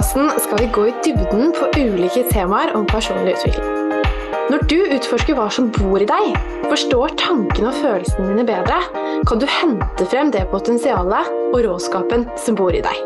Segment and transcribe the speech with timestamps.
[0.00, 3.66] podkasten skal vi gå i dybden på ulike temaer om personlig utvikling.
[4.50, 6.38] Når du utforsker hva som bor i deg,
[6.70, 8.78] forstår tankene og følelsene dine bedre,
[9.28, 12.96] kan du hente frem det potensialet og råskapen som bor i deg.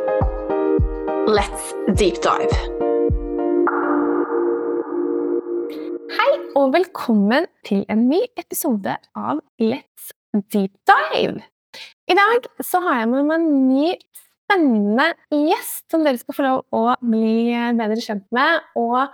[1.26, 2.54] Let's deep dive.
[6.14, 10.14] Hei og velkommen til en ny episode av Let's
[10.46, 11.42] deep dive.
[12.06, 13.94] I dag så har jeg med meg en ny
[14.54, 18.62] spennende gjest som dere skal få lov å bli bedre kjent med.
[18.78, 19.10] Og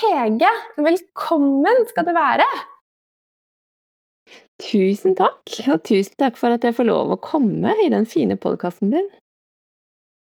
[0.00, 2.46] Hege, velkommen skal du være!
[4.60, 8.36] Tusen takk, og tusen takk for at jeg får lov å komme i den fine
[8.40, 9.08] podkasten din.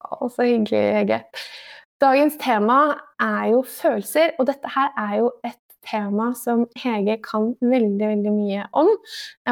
[0.09, 1.21] Å, så hyggelig, Hege.
[1.99, 2.79] Dagens tema
[3.21, 8.33] er jo følelser, og dette her er jo et tema som Hege kan veldig veldig
[8.33, 8.91] mye om.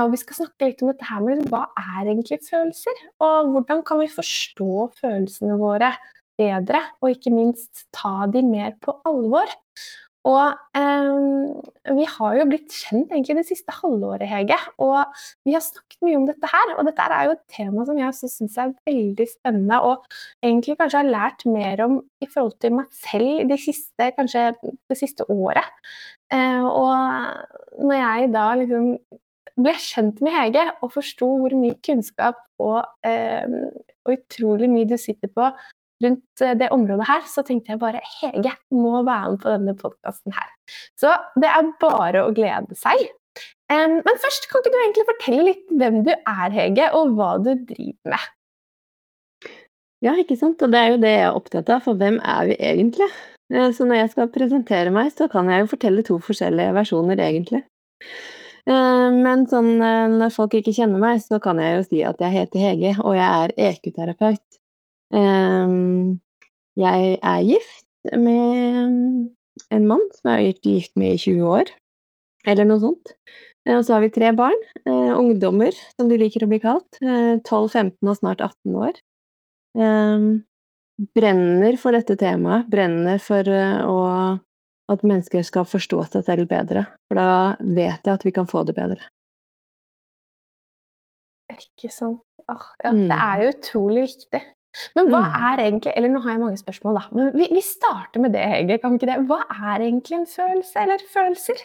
[0.02, 3.03] Og vi skal snakke litt om dette her med hva er egentlig følelser?
[3.23, 5.94] Og hvordan kan vi forstå følelsene våre
[6.38, 9.56] bedre, og ikke minst ta de mer på alvor?
[10.28, 14.58] Og eh, vi har jo blitt kjent egentlig det siste halvåret, Hege.
[14.84, 14.97] Og
[15.47, 16.73] vi har snakket mye om dette her.
[16.75, 20.03] Og dette er jo et tema som jeg også syns er veldig spennende, og
[20.44, 24.50] egentlig kanskje har lært mer om i forhold til meg selv de siste, kanskje
[24.91, 25.72] det siste året.
[26.33, 28.92] Eh, og når jeg da liksom
[29.58, 33.45] ble kjent med Hege og forsto hvor mye kunnskap og, eh,
[34.06, 35.50] og utrolig mye du sitter på
[36.03, 39.78] rundt eh, det området her, så tenkte jeg bare Hege må være med på denne
[39.78, 40.52] podkasten her.
[41.00, 43.08] Så det er bare å glede seg.
[43.69, 47.36] Um, men først, kan ikke du egentlig fortelle litt hvem du er, Hege, og hva
[47.44, 48.30] du driver med?
[50.06, 50.62] Ja, ikke sant.
[50.62, 53.09] Og det er jo det jeg er opptatt av, for hvem er vi egentlig?
[53.53, 57.22] Eh, så når jeg skal presentere meg, så kan jeg jo fortelle to forskjellige versjoner,
[57.23, 57.64] egentlig.
[58.67, 62.36] Eh, men sånn når folk ikke kjenner meg, så kan jeg jo si at jeg
[62.36, 64.62] heter Hege, og jeg er EQ-terapeut.
[66.78, 69.30] Jeg er gift med
[69.74, 71.72] en mann som jeg har vært gift med i 20 år,
[72.46, 73.16] eller noe sånt.
[73.68, 74.59] Og så har vi tre barn.
[74.88, 77.00] Eh, ungdommer, som de liker å bli kalt.
[77.02, 79.02] 12, 15 og snart 18 år.
[80.97, 82.68] Brenner for dette temaet.
[82.72, 83.97] Brenner for å,
[84.90, 86.88] at mennesker skal forstå seg selv bedre.
[87.08, 87.30] For da
[87.62, 89.02] vet jeg at vi kan få det bedre.
[91.53, 92.24] Ikke sant.
[92.47, 93.07] Ah, ja, mm.
[93.09, 94.44] Det er jo utrolig viktig.
[94.96, 95.34] Men hva mm.
[95.50, 97.18] er egentlig Eller nå har jeg mange spørsmål, da.
[97.18, 98.78] Men vi, vi starter med det, Hege.
[98.84, 99.18] Kan ikke det?
[99.30, 101.63] Hva er egentlig en følelse, eller følelser?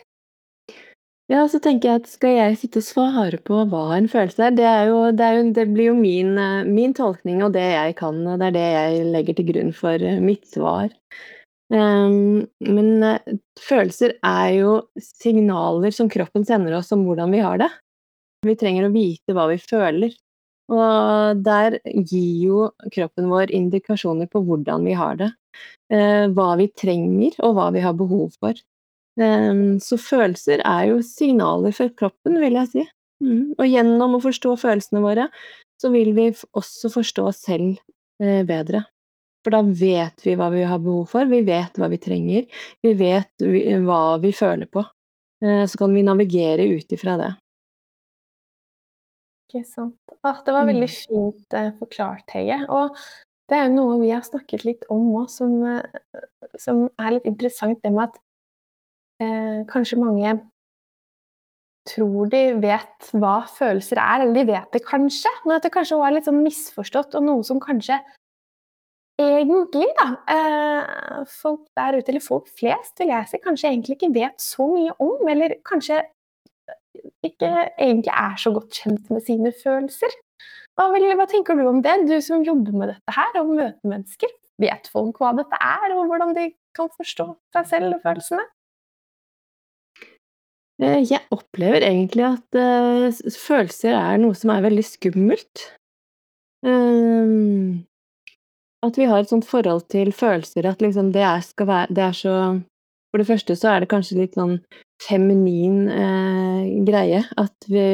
[1.33, 4.57] Ja, så tenker jeg at skal jeg sitte og svare på hva en følelse er,
[4.57, 7.63] det, er jo, det, er jo, det blir jo min, eh, min, tolkning og det
[7.65, 10.93] jeg kan, og det er det jeg legger til grunn for eh, mitt svar.
[11.73, 17.63] Um, men uh, følelser er jo signaler som kroppen sender oss om hvordan vi har
[17.63, 17.71] det.
[18.45, 20.13] Vi trenger å vite hva vi føler.
[20.73, 25.31] Og der gir jo kroppen vår indikasjoner på hvordan vi har det.
[25.93, 28.61] Eh, hva vi trenger, og hva vi har behov for.
[29.21, 29.51] Eh,
[29.85, 32.87] så følelser er jo signaler for kroppen, vil jeg si.
[33.23, 33.53] Mm.
[33.59, 35.29] Og gjennom å forstå følelsene våre,
[35.81, 37.77] så vil vi også forstå oss selv
[38.23, 38.85] eh, bedre.
[39.43, 42.45] For da vet vi hva vi har behov for, vi vet hva vi trenger,
[42.87, 43.43] vi vet
[43.83, 44.85] hva vi føler på.
[45.43, 47.33] Så kan vi navigere ut ifra det.
[49.53, 49.99] Ikke sant.
[50.25, 50.97] Ah, det var veldig mm.
[50.97, 52.57] fint eh, forklart, Hege.
[52.73, 52.97] Og
[53.51, 56.23] det er jo noe vi har snakket litt om òg, som, eh,
[56.57, 57.83] som, er litt interessant.
[57.85, 58.17] Det med at
[59.23, 60.35] eh, kanskje mange
[61.89, 65.99] tror de vet hva følelser er, eller de vet det kanskje, men at det kanskje
[65.99, 67.99] var litt sånn misforstått, og noe som kanskje
[69.23, 74.15] egentlig, da, eh, folk der ute, eller folk flest, vil jeg si, kanskje egentlig ikke
[74.15, 76.03] vet så mye om, eller kanskje
[77.27, 80.15] ikke egentlig er så godt kjent med sine følelser.
[80.79, 84.33] Hva, hva, tenker du om det, du som jobber med dette her og møter mennesker?
[84.63, 88.45] Vet folk hva dette er, og hvordan de kan forstå seg selv og følelsene?
[90.83, 95.69] Eh, jeg opplever egentlig at uh, følelser er noe som er veldig skummelt.
[96.67, 97.83] Um,
[98.83, 102.15] at vi har et sånt forhold til følelser at liksom det, er, være, det er
[102.15, 102.37] så
[103.13, 104.57] For det første så er det kanskje litt sånn
[105.05, 107.21] feminin eh, greie.
[107.37, 107.85] At vi,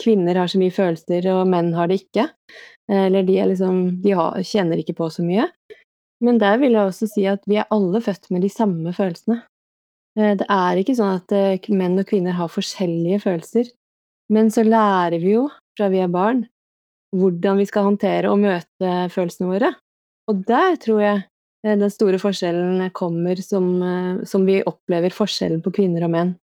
[0.00, 2.30] kvinner har så mye følelser, og menn har det ikke.
[2.88, 5.44] Eh, eller de, liksom, de har, kjenner ikke på så mye.
[6.24, 9.42] Men der vil jeg også si at vi er alle født med de samme følelsene.
[10.18, 13.70] Eh, det er ikke sånn at eh, menn og kvinner har forskjellige følelser.
[14.32, 16.46] Men så lærer vi jo fra vi er barn
[17.12, 19.74] hvordan vi skal håndtere og møte følelsene våre.
[20.30, 21.18] Og der tror jeg
[21.66, 23.66] Eh, den store forskjellen kommer som,
[24.26, 26.36] som, vi opplever forskjellen på kvinner og menn.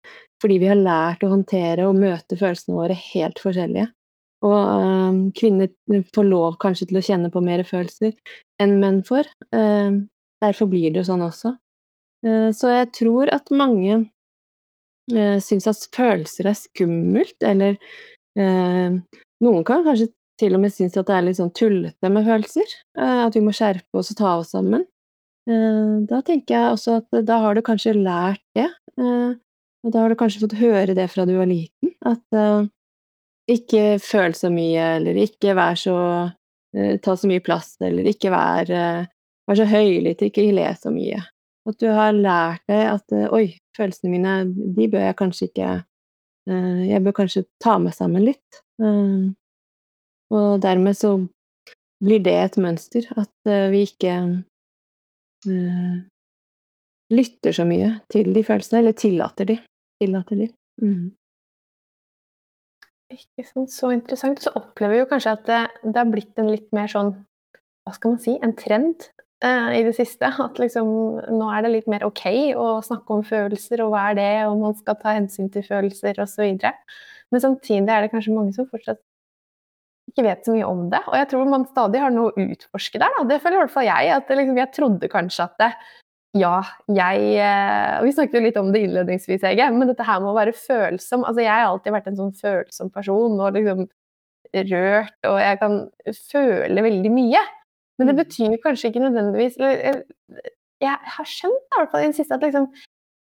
[0.42, 3.90] Fordi vi har lært å håndtere og møte følelsene våre helt forskjellige.
[4.46, 5.72] Og øh, kvinner
[6.14, 8.14] får lov kanskje til å kjenne på mer følelser
[8.62, 9.32] enn menn får.
[9.50, 10.04] Øh,
[10.44, 11.56] derfor blir det jo sånn også.
[12.26, 13.98] Eh, så jeg tror at mange
[15.14, 17.78] eh, syns at følelser er skummelt, eller
[18.40, 18.98] eh,
[19.46, 22.74] noen kan kanskje til og med synes at det er litt sånn tullete med følelser.
[23.02, 24.84] At vi må skjerpe oss og ta oss sammen.
[25.48, 28.68] Da tenker jeg også at da har du kanskje lært det.
[29.02, 32.70] Og da har du kanskje fått høre det fra du var liten, at
[33.50, 35.98] ikke føl så mye, eller ikke vær så
[37.02, 38.70] Ta så mye plass, eller ikke vær,
[39.50, 41.24] vær så høylytt, ikke le så mye.
[41.68, 45.72] At du har lært deg at oi, følelsene mine, de bør jeg kanskje ikke
[46.48, 48.62] Jeg bør kanskje ta meg sammen litt.
[50.32, 51.18] Og dermed så
[52.04, 54.14] blir det et mønster, at vi ikke
[57.12, 59.58] lytter så mye til de følelsene, eller tillater de.
[60.00, 60.48] Tillater de.
[60.84, 61.12] Mm.
[63.12, 64.40] Ikke sant, så interessant.
[64.44, 67.14] Så opplever vi jo kanskje at det, det har blitt en litt mer sånn,
[67.84, 69.08] hva skal man si, en trend
[69.44, 70.30] i det siste.
[70.44, 70.88] At liksom
[71.38, 72.24] nå er det litt mer ok
[72.58, 76.18] å snakke om følelser, og hva er det, og man skal ta hensyn til følelser
[76.24, 76.58] osv.
[77.34, 79.02] Men samtidig er det kanskje mange som fortsatt
[80.08, 81.02] ikke vet så mye om det.
[81.12, 83.14] Og jeg tror man stadig har noe å utforske der.
[83.18, 83.26] Da.
[83.28, 84.12] Det føler i hvert fall jeg.
[84.16, 85.72] at liksom, Jeg trodde kanskje at det,
[86.38, 86.56] ja,
[86.92, 87.20] jeg
[88.00, 90.56] Og Vi snakket jo litt om det innledningsvis, Ege, men dette her med å være
[90.56, 93.88] følsom altså Jeg har alltid vært en sånn følsom person og liksom
[94.72, 95.74] rørt, og jeg kan
[96.32, 97.42] føle veldig mye.
[97.98, 98.22] Men det mm.
[98.22, 102.70] betyr kanskje ikke nødvendigvis Jeg har skjønt i hvert fall i det siste at liksom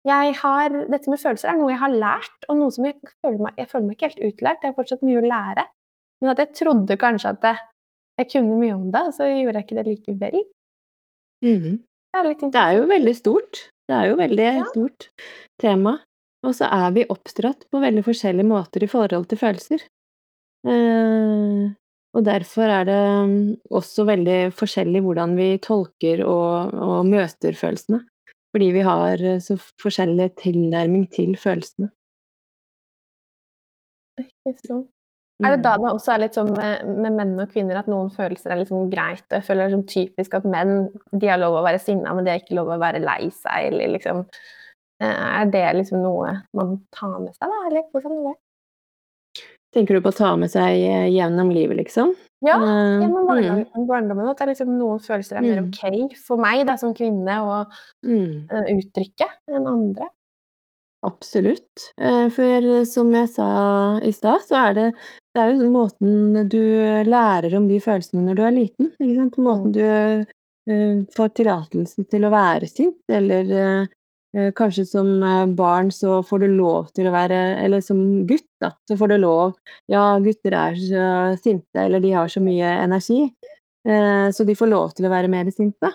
[0.08, 3.44] jeg har, dette med følelser er noe jeg har lært, og noe som jeg føler
[3.46, 4.64] meg, jeg føler meg ikke helt utlært.
[4.64, 5.66] Jeg har fortsatt mye å lære.
[6.22, 7.46] Men at jeg trodde kanskje at
[8.18, 10.40] jeg kunne mye om det, så gjorde jeg ikke det likevel.
[11.46, 11.76] Mm.
[11.82, 13.62] Det, er det er jo veldig stort.
[13.90, 14.66] Det er jo veldig ja.
[14.72, 15.08] stort
[15.62, 16.00] tema.
[16.48, 19.86] Og så er vi oppdratt på veldig forskjellige måter i forhold til følelser.
[20.66, 21.70] Eh,
[22.12, 23.42] og derfor er det mm,
[23.72, 28.04] også veldig forskjellig hvordan vi tolker og, og møter følelsene.
[28.52, 31.88] Fordi vi har så forskjellig tilnærming til følelsene.
[34.20, 34.82] Ikke.
[35.42, 38.12] Er det da det også er litt sånn med, med, menn og kvinner at noen
[38.14, 39.24] følelser er liksom greit?
[39.32, 40.76] og Jeg føler det er sånn typisk at menn
[41.16, 43.72] de har lov å være sinna, men de har ikke lov å være lei seg.
[43.72, 44.22] Eller liksom
[45.02, 47.62] eh, Er det liksom noe man tar med seg, da?
[47.72, 48.38] Eller hvordan er det?
[49.72, 52.12] Tenker du på å ta med seg eh, gjennom livet, liksom?
[52.44, 53.68] Ja, eh, gjennom barndommen.
[53.72, 53.86] Mm.
[53.88, 55.70] barndommen at liksom noen følelser er mer mm.
[55.70, 57.62] ok for meg da, som kvinne å
[58.04, 58.50] mm.
[58.76, 60.10] uttrykke enn andre.
[61.08, 61.88] Absolutt.
[62.36, 63.48] For som jeg sa
[64.06, 64.84] i stad, så er det
[65.34, 66.62] det er jo måten du
[67.08, 69.40] lærer om de følelsene når du er liten, ikke sant.
[69.42, 70.28] Måten mm.
[71.08, 73.88] du får tillatelse til å være sint, eller
[74.56, 75.10] kanskje som
[75.58, 77.98] barn så får du lov til å være Eller som
[78.30, 79.58] gutt, da, så får du lov
[79.92, 81.10] Ja, gutter er så
[81.42, 83.26] sinte, eller de har så mye energi,
[83.90, 85.92] uh, så de får lov til å være mer sinte.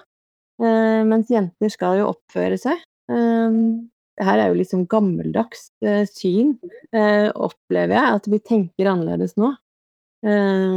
[0.59, 2.81] mens jenter skal jo oppføre seg.
[4.17, 6.55] Her er jo sånn gammeldags eh, syn,
[6.97, 9.51] eh, opplever jeg, at vi tenker annerledes nå
[10.25, 10.77] eh,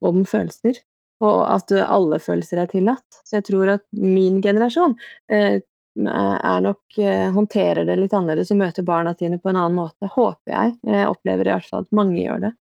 [0.00, 0.80] om følelser.
[1.24, 3.20] Og at alle følelser er tillatt.
[3.24, 4.96] Så jeg tror at min generasjon
[5.32, 5.60] eh,
[5.96, 10.10] er nok eh, håndterer det litt annerledes og møter barna sine på en annen måte,
[10.12, 10.74] håper jeg.
[10.86, 12.52] Jeg opplever i hvert fall at mange gjør det.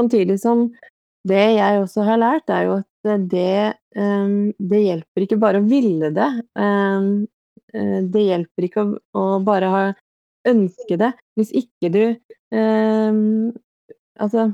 [0.00, 0.66] Samtidig som
[1.28, 3.58] det jeg også har lært, er jo at det,
[3.94, 6.30] eh, det hjelper ikke bare å ville det.
[6.58, 7.12] Eh,
[8.12, 9.84] det hjelper ikke å, bare ha
[10.48, 12.02] ønske det hvis ikke du
[12.52, 13.20] eh,
[14.20, 14.50] Altså,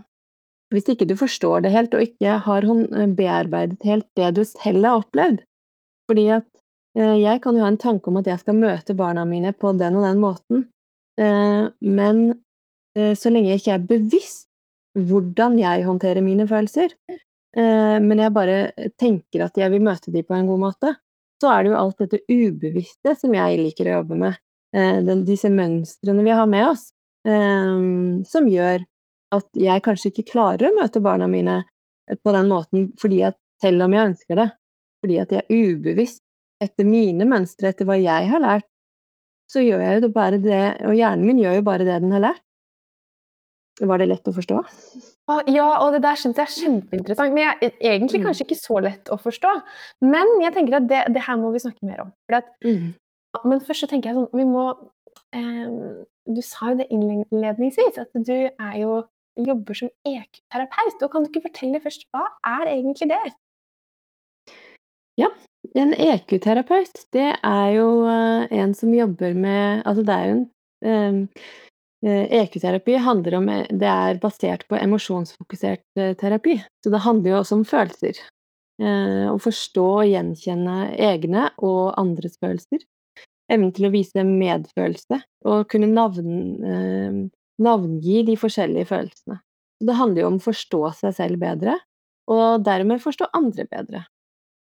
[0.72, 4.84] hvis ikke du forstår det helt, og ikke har eh, bearbeidet helt det du selv
[4.84, 5.42] har opplevd.
[6.08, 6.57] Fordi at eh,
[6.98, 9.98] jeg kan jo ha en tanke om at jeg skal møte barna mine på den
[9.98, 10.64] og den måten,
[11.20, 12.22] eh, men
[12.98, 14.46] eh, så lenge jeg ikke er bevisst
[14.98, 16.94] hvordan jeg håndterer mine følelser,
[17.58, 18.56] men jeg bare
[19.00, 20.90] tenker at jeg vil møte dem på en god måte,
[21.40, 24.38] så er det jo alt dette ubevisste som jeg liker å jobbe med.
[24.76, 26.90] Eh, disse mønstrene vi har med oss,
[27.26, 27.78] eh,
[28.28, 28.84] som gjør
[29.36, 31.62] at jeg kanskje ikke klarer å møte barna mine
[32.24, 34.48] på den måten fordi at selv om jeg ønsker det,
[35.02, 36.22] fordi at jeg ubevisst
[36.62, 38.66] etter mine mønstre, etter hva jeg har lært,
[39.48, 42.24] så gjør jeg jo bare det, og hjernen min gjør jo bare det den har
[42.26, 42.44] lært.
[43.78, 44.58] Var det lett å forstå?
[45.52, 47.34] Ja, og det der syns jeg er kjempeinteressant.
[47.34, 48.24] Men jeg, egentlig mm.
[48.26, 49.52] kanskje ikke så lett å forstå.
[50.02, 52.10] Men jeg tenker at det, det her må vi snakke mer om.
[52.34, 52.88] At, mm.
[53.46, 54.64] Men først så tenker jeg sånn Vi må
[55.36, 55.66] eh,
[56.26, 59.02] Du sa jo det innledningsvis, at du er jo
[59.38, 61.04] jobber som EQ-terapeut.
[61.04, 63.22] Og kan du ikke fortelle først, hva er egentlig det?
[65.18, 65.30] Ja,
[65.76, 71.22] en EQ-terapeut, det er jo uh, en som jobber med Altså det er jo en
[72.04, 77.32] EQ-terapi eh, e handler om Det er basert på emosjonsfokusert eh, terapi, så det handler
[77.32, 78.20] jo også om følelser.
[78.78, 82.84] Å forstå og gjenkjenne egne og andres følelser.
[83.50, 85.18] Evnen til å vise medfølelse
[85.50, 86.60] og kunne navn,
[87.58, 89.40] navngi de forskjellige følelsene.
[89.82, 91.74] Det handler jo om å forstå seg selv bedre,
[92.30, 94.04] og dermed forstå andre bedre.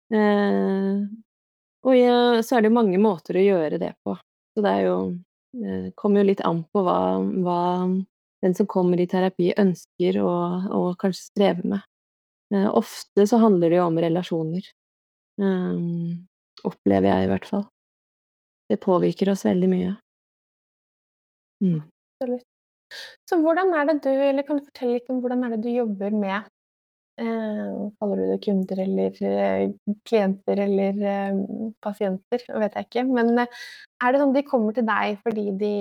[0.08, 1.94] Og
[2.44, 4.14] så er det jo mange måter å gjøre det på.
[4.56, 6.98] Så det er jo kommer jo litt an på hva,
[7.44, 7.60] hva
[8.44, 11.86] den som kommer i terapi ønsker og, og kanskje strever med.
[12.54, 14.68] Eh, ofte så handler det jo om relasjoner.
[15.38, 16.26] Um,
[16.66, 17.64] opplever jeg i hvert fall.
[18.68, 19.96] Det påvirker oss veldig mye.
[21.64, 21.80] Mm.
[23.28, 25.70] Så hvordan er det du, eller kan du fortelle litt om hvordan er det du
[25.70, 26.46] jobber med eh,
[27.18, 29.72] Kaller du det kunder eller eh,
[30.06, 31.40] klienter eller eh,
[31.82, 32.44] pasienter?
[32.62, 33.04] Vet jeg ikke.
[33.10, 33.50] Men eh,
[34.04, 35.74] er det sånn de kommer til deg fordi de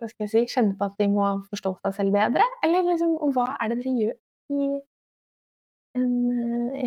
[0.00, 2.46] hva skal jeg si, kjenner på at de må forstå seg selv bedre?
[2.64, 4.16] Eller liksom, hva er det dere gjør
[4.56, 4.70] i
[6.00, 6.14] en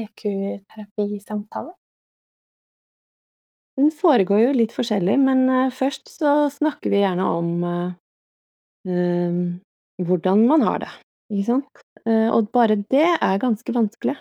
[0.02, 1.72] EQ-terapisamtale?
[1.72, 1.84] Eh, e
[3.78, 7.90] Den foregår jo litt forskjellig, men først så snakker vi gjerne om uh,
[10.10, 10.94] hvordan man har det,
[11.30, 11.85] ikke sant?
[12.06, 14.16] Og bare det er ganske vanskelig.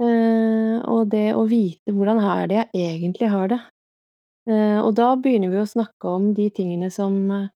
[0.00, 3.58] og det å vite hvordan er det jeg egentlig har det.
[4.84, 7.48] og da begynner vi å snakke om de tingene som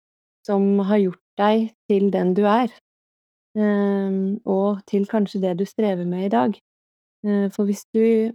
[0.47, 2.73] som har gjort deg til den du er,
[4.45, 6.57] og til kanskje det du strever med i dag.
[7.27, 8.33] Eh, for hvis du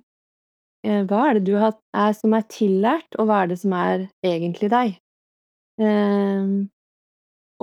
[0.85, 4.07] eh, Hva er det du er som er tillært, og hva er det som er
[4.25, 4.99] egentlig deg?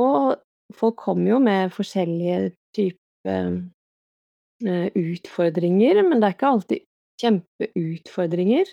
[0.03, 0.35] Og
[0.75, 3.02] folk kommer jo med forskjellige typer eh,
[4.63, 6.85] utfordringer, men det er ikke alltid
[7.23, 8.71] kjempeutfordringer.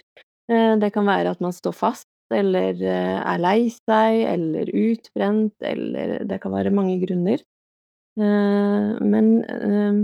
[0.82, 6.20] Det kan være at man står fast eller eh, er lei seg, eller utbrent, eller
[6.30, 7.42] det kan være mange grunner.
[8.20, 10.00] Eh, men eh,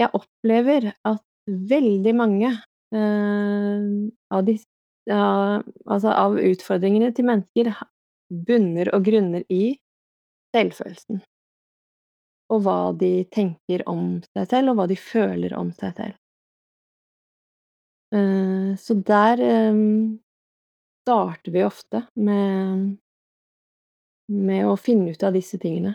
[0.00, 2.54] jeg opplever at veldig mange
[2.94, 4.52] av, de,
[5.10, 7.72] altså av utfordringene til mennesker
[8.46, 9.74] bunner og grunner i
[10.54, 11.18] selvfølelsen.
[12.52, 16.20] Og hva de tenker om seg selv, og hva de føler om seg selv.
[18.78, 19.40] Så der
[21.02, 22.92] starter vi ofte med
[24.32, 25.94] med å finne ut av disse tingene.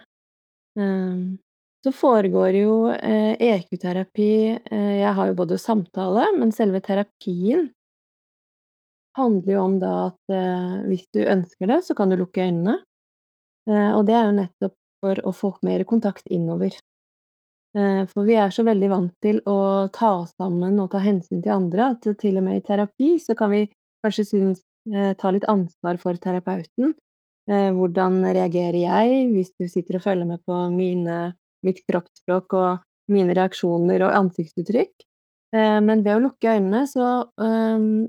[0.79, 1.39] Ehm,
[1.83, 7.69] så foregår jo EQ-terapi eh, e eh, Jeg har jo både samtale, men selve terapien
[9.17, 12.79] handler jo om da at eh, hvis du ønsker det, så kan du lukke øynene.
[13.69, 16.75] Og det er jo nettopp for å få mer kontakt innover.
[17.69, 21.53] For vi er så veldig vant til å ta oss sammen og ta hensyn til
[21.53, 23.67] andre at til og med i terapi så kan vi
[24.01, 26.93] kanskje synes Eh, ta litt ansvar for terapeuten.
[27.49, 31.33] Eh, hvordan reagerer jeg hvis du sitter og følger med på mine,
[31.65, 35.05] mitt kroppsspråk og mine reaksjoner og ansiktsuttrykk?
[35.55, 37.09] Eh, men ved å lukke øynene så
[37.41, 38.07] um,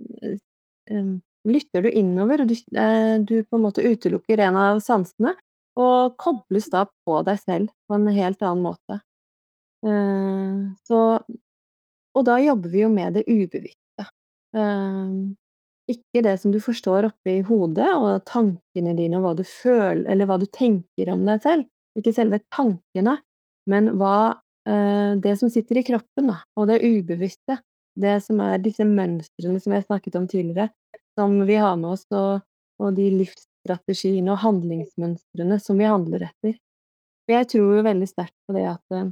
[0.93, 1.13] um,
[1.49, 2.57] lytter du innover, og du,
[3.25, 5.35] du, på en måte utelukker en av sansene,
[5.81, 9.01] og kobles da på deg selv på en helt annen måte.
[9.87, 11.21] Uh, så
[12.11, 14.07] Og da jobber vi jo med det ubevisste.
[14.57, 15.31] Uh,
[15.91, 20.29] ikke det som du forstår oppi hodet, og tankene dine og hva du føler, eller
[20.29, 21.67] hva du tenker om deg selv.
[21.99, 23.17] Ikke selve tankene,
[23.71, 27.59] men hva eh, Det som sitter i kroppen, da, og det ubevisste.
[28.01, 30.71] Det som er disse mønstrene som jeg snakket om tidligere,
[31.19, 32.45] som vi har med oss, og,
[32.79, 33.09] og de
[33.61, 36.57] livsstrategiene og handlingsmønstrene som vi handler etter.
[37.26, 39.11] For jeg tror jo veldig sterkt på det at eh,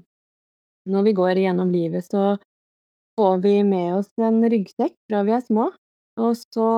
[0.88, 2.38] når vi går gjennom livet, så
[3.18, 5.70] får vi med oss en ryggsekk fra vi er små,
[6.18, 6.68] og så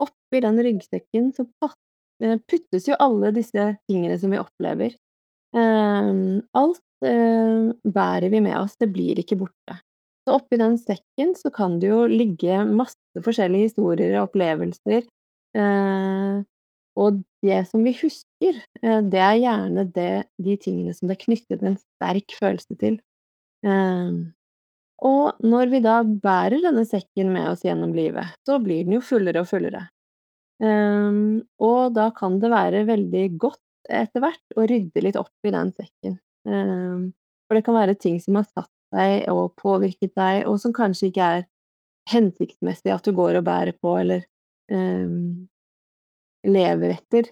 [0.00, 1.46] oppi den ryggsekken så
[2.22, 4.96] eh, puttes jo alle disse tingene som vi opplever.
[5.56, 9.80] Ehm, alt eh, bærer vi med oss, det blir ikke borte.
[10.26, 15.08] Så oppi den sekken så kan det jo ligge masse forskjellige historier og opplevelser.
[15.56, 16.42] Eh,
[17.00, 20.10] og det som vi husker, det er gjerne det,
[20.42, 22.98] de tingene som det er knyttet en sterk følelse til.
[23.64, 24.18] Ehm,
[25.00, 29.04] og når vi da bærer denne sekken med oss gjennom livet, så blir den jo
[29.04, 29.86] fullere og fullere.
[30.60, 35.54] Um, og da kan det være veldig godt etter hvert å rydde litt opp i
[35.54, 36.18] den sekken.
[36.44, 37.14] Um,
[37.48, 41.08] for det kan være ting som har satt deg og påvirket deg, og som kanskje
[41.08, 41.48] ikke er
[42.10, 44.26] hensiktsmessig at du går og bærer på eller
[46.46, 47.28] lever etter,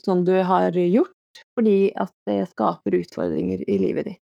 [0.00, 4.22] som du har gjort, fordi at det skaper utfordringer i livet ditt.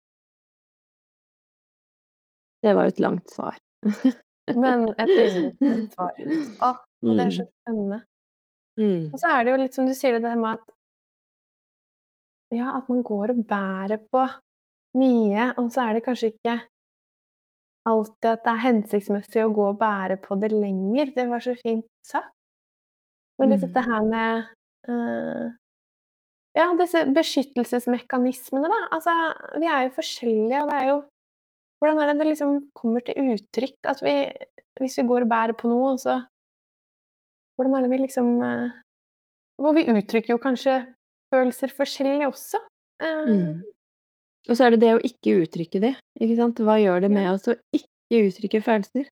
[2.60, 3.60] Det var jo et langt svar.
[4.64, 6.18] Men et langt svar.
[6.20, 6.74] Å,
[7.06, 7.52] det er så mm.
[7.54, 8.00] spennende.
[8.80, 9.06] Mm.
[9.14, 10.76] Og så er det jo litt som du sier, det der med at
[12.56, 14.26] ja, at man går og bærer på
[14.98, 16.56] mye, og så er det kanskje ikke
[17.90, 21.14] alltid at det er hensiktsmessig å gå og bære på det lenger.
[21.16, 22.34] Det var så fint sagt.
[23.40, 23.62] Men Mm.
[23.62, 24.48] dette her med
[24.90, 25.50] uh,
[26.58, 28.80] Ja, disse beskyttelsesmekanismene, da.
[28.96, 29.14] Altså,
[29.62, 30.98] vi er jo forskjellige, og det er jo
[31.80, 34.16] Hvordan er det det liksom kommer til uttrykk at vi
[34.80, 36.18] Hvis vi går og bærer på noe, så
[37.56, 38.70] Hvordan er det vi liksom uh,
[39.60, 40.82] Hvor vi uttrykker jo kanskje
[41.34, 42.58] følelser forskjellig også.
[43.04, 43.64] Uh, Mm.
[44.50, 45.92] Og så er det det å ikke uttrykke det.
[46.20, 46.58] ikke sant.
[46.64, 49.06] Hva gjør det med oss å ikke uttrykke følelser?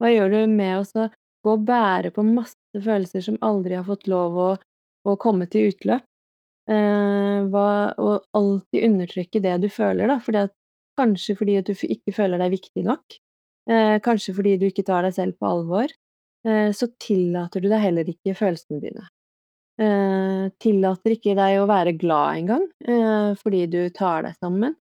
[0.00, 1.10] Hva gjør det med oss å
[1.44, 4.48] gå og bære på masse følelser som aldri har fått lov å,
[5.08, 6.04] å komme til utløp?
[6.70, 7.66] Eh, hva,
[7.98, 10.18] og alltid undertrykke det du føler, da.
[10.22, 10.54] Fordi at,
[11.00, 13.16] kanskje fordi at du ikke føler deg viktig nok.
[13.70, 15.92] Eh, kanskje fordi du ikke tar deg selv på alvor.
[16.46, 19.08] Eh, så tillater du deg heller ikke følelsene dine.
[19.80, 24.76] Eh, tillater ikke deg å være glad engang, eh, fordi du tar deg sammen.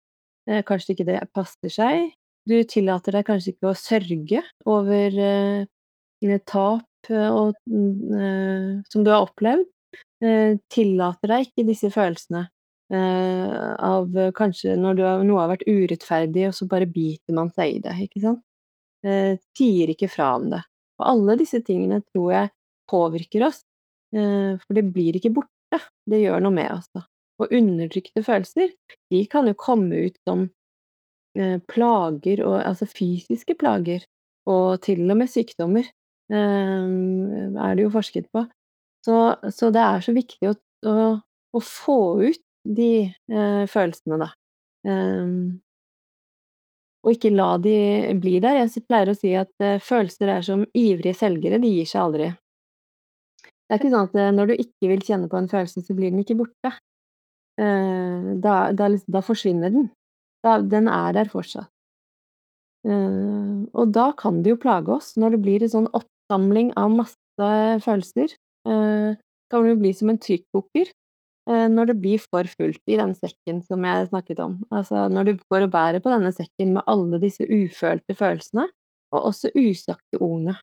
[0.50, 2.12] Eh, kanskje ikke det passer seg.
[2.50, 5.68] Du tillater deg kanskje ikke å sørge over
[6.46, 9.68] tap eh, og, eh, som du har opplevd.
[10.24, 12.48] Eh, tillater deg ikke disse følelsene
[12.90, 17.82] av kanskje når har, noe har vært urettferdig, og så bare biter man seg i
[17.84, 18.40] det, ikke sant?
[19.54, 20.64] Tier ikke fra om det.
[20.98, 22.50] Og alle disse tingene tror jeg
[22.90, 23.60] påvirker oss,
[24.10, 25.84] for det blir ikke borte.
[26.02, 27.04] Det gjør noe med oss, da.
[27.38, 28.74] Og undertrykte følelser,
[29.14, 30.48] de kan jo komme ut som
[31.70, 34.02] plager, og, altså fysiske plager,
[34.50, 35.94] og til og med sykdommer,
[36.30, 38.44] er det jo forsket på.
[39.06, 39.16] Så,
[39.56, 40.54] så det er så viktig å,
[40.90, 40.96] å,
[41.56, 44.30] å få ut de eh, følelsene, da.
[44.88, 45.60] Um,
[47.06, 47.78] og ikke la de
[48.20, 48.60] bli der.
[48.60, 52.30] Jeg pleier å si at eh, følelser er som ivrige selgere, de gir seg aldri.
[53.40, 55.96] Det er ikke sånn at eh, når du ikke vil kjenne på en følelse, så
[55.96, 56.76] blir den ikke borte.
[57.60, 59.90] Da, da, da forsvinner den.
[60.46, 61.68] Da, den er der fortsatt.
[62.88, 65.90] Og da kan det jo plage oss, når det blir en sånn
[66.30, 67.50] oppsamling av masse
[67.84, 68.36] følelser.
[68.68, 69.18] Eh,
[69.50, 70.86] kan jo bli som en tykkoker
[71.50, 74.60] eh, når det blir for fullt i den sekken som jeg snakket om.
[74.72, 78.68] Altså når du går og bærer på denne sekken med alle disse ufølte følelsene,
[79.10, 80.60] og også usagte ordene.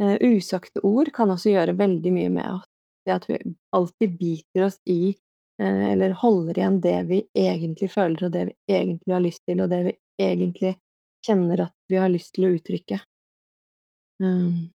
[0.00, 2.68] Eh, usagte ord kan også gjøre veldig mye med oss.
[3.02, 3.40] Det at vi
[3.74, 5.16] alltid biter oss i,
[5.58, 9.64] eh, eller holder igjen det vi egentlig føler, og det vi egentlig har lyst til,
[9.64, 10.76] og det vi egentlig
[11.26, 13.00] kjenner at vi har lyst til å uttrykke.
[14.22, 14.70] Um,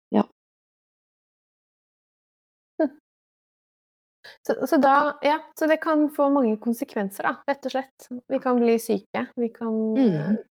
[4.45, 8.09] Så, så da Ja, så det kan få mange konsekvenser, da, rett og slett.
[8.29, 9.29] Vi kan bli syke.
[9.41, 10.43] Vi kan Mm.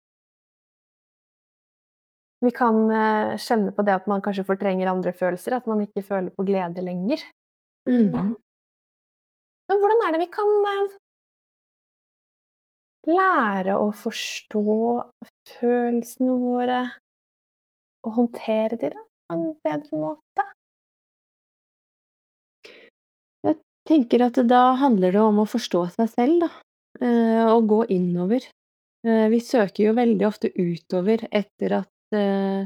[2.44, 6.04] Vi kan eh, kjenne på det at man kanskje fortrenger andre følelser, at man ikke
[6.04, 7.22] føler på glede lenger.
[7.88, 8.34] Mm.
[9.70, 10.98] Men hvordan er det vi kan eh,
[13.14, 14.66] lære å forstå
[15.54, 16.82] følelsene våre
[18.04, 20.48] og håndtere de da, på en bedre måte?
[23.88, 26.50] Tenker at da handler det om å forstå seg selv, da.
[27.02, 28.46] Eh, og gå innover.
[29.08, 32.64] Eh, vi søker jo veldig ofte utover etter at eh,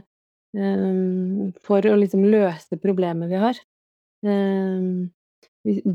[1.68, 3.58] For å liksom løse problemet vi har.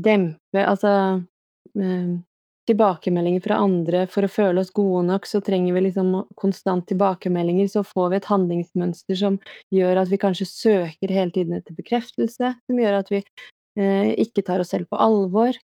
[0.05, 0.91] Dempe Altså
[2.69, 7.67] tilbakemeldinger fra andre for å føle oss gode nok, så trenger vi liksom konstant tilbakemeldinger.
[7.67, 9.39] Så får vi et handlingsmønster som
[9.73, 13.23] gjør at vi kanskje søker hele tiden etter bekreftelse, som gjør at vi
[13.73, 15.57] ikke tar oss selv på alvor.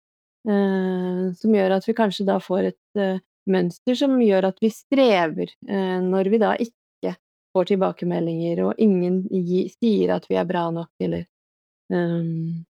[0.48, 3.18] Eh, som gjør at vi kanskje da får et eh,
[3.50, 7.14] mønster som gjør at vi strever eh, når vi da ikke
[7.56, 9.22] får tilbakemeldinger, og ingen
[9.74, 11.24] sier at vi er bra nok, eller
[11.92, 12.64] um,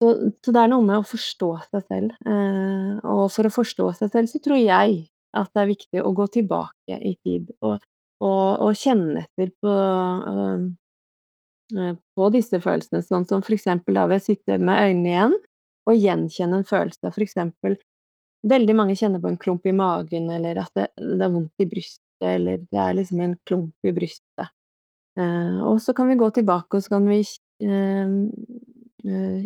[0.00, 0.12] så,
[0.46, 2.12] det er noe med å forstå seg selv.
[2.24, 5.02] Eh, og for å forstå seg selv, så tror jeg
[5.36, 7.76] at det er viktig å gå tilbake i tid og,
[8.24, 9.74] og, og kjenne etter på,
[11.70, 15.36] på disse følelsene, sånn som eksempel da ved å sitte med øynene igjen
[15.88, 17.10] og gjenkjenne en følelse.
[17.10, 17.76] For eksempel
[18.50, 21.68] veldig mange kjenner på en klump i magen, eller at det, det er vondt i
[21.68, 24.52] brystet, eller det er liksom en klump i brystet.
[25.18, 27.20] Eh, og så kan vi gå tilbake, og så kan vi
[27.66, 29.40] uh,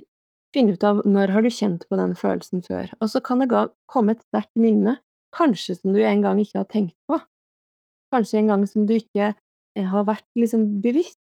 [0.55, 2.93] finne ut av når har du kjent på den følelsen før.
[3.01, 4.99] Og så kan det ga, komme et sterkt minne,
[5.35, 7.19] kanskje som du en gang ikke har tenkt på.
[8.15, 11.19] Kanskje en gang som du ikke eh, har vært liksom bevisst.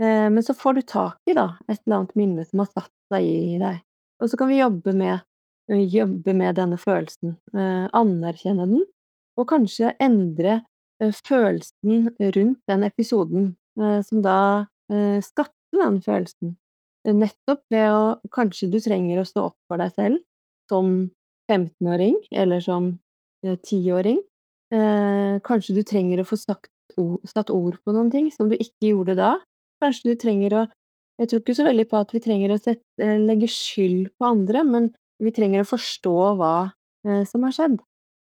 [0.00, 2.92] Eh, men så får du tak i da, et eller annet minne som har satt
[3.12, 3.82] seg i deg.
[4.20, 5.26] Og så kan vi jobbe med,
[5.68, 8.86] jobbe med denne følelsen, eh, anerkjenne den,
[9.40, 10.60] og kanskje endre
[11.00, 14.40] eh, følelsen rundt den episoden eh, som da
[14.92, 16.56] eh, skapte den følelsen.
[17.08, 18.00] Nettopp ved å
[18.34, 20.20] Kanskje du trenger å stå opp for deg selv
[20.68, 21.08] som
[21.50, 22.92] 15-åring, eller som
[23.42, 24.20] 10-åring.
[25.42, 26.68] kanskje du trenger å få sagt
[27.26, 29.32] satt ord på noen ting som du ikke gjorde da.
[29.80, 30.66] Kanskje du trenger å
[31.20, 34.62] Jeg tror ikke så veldig på at vi trenger å sette, legge skyld på andre,
[34.64, 34.86] men
[35.20, 36.70] vi trenger å forstå hva
[37.04, 37.74] eh, som har skjedd.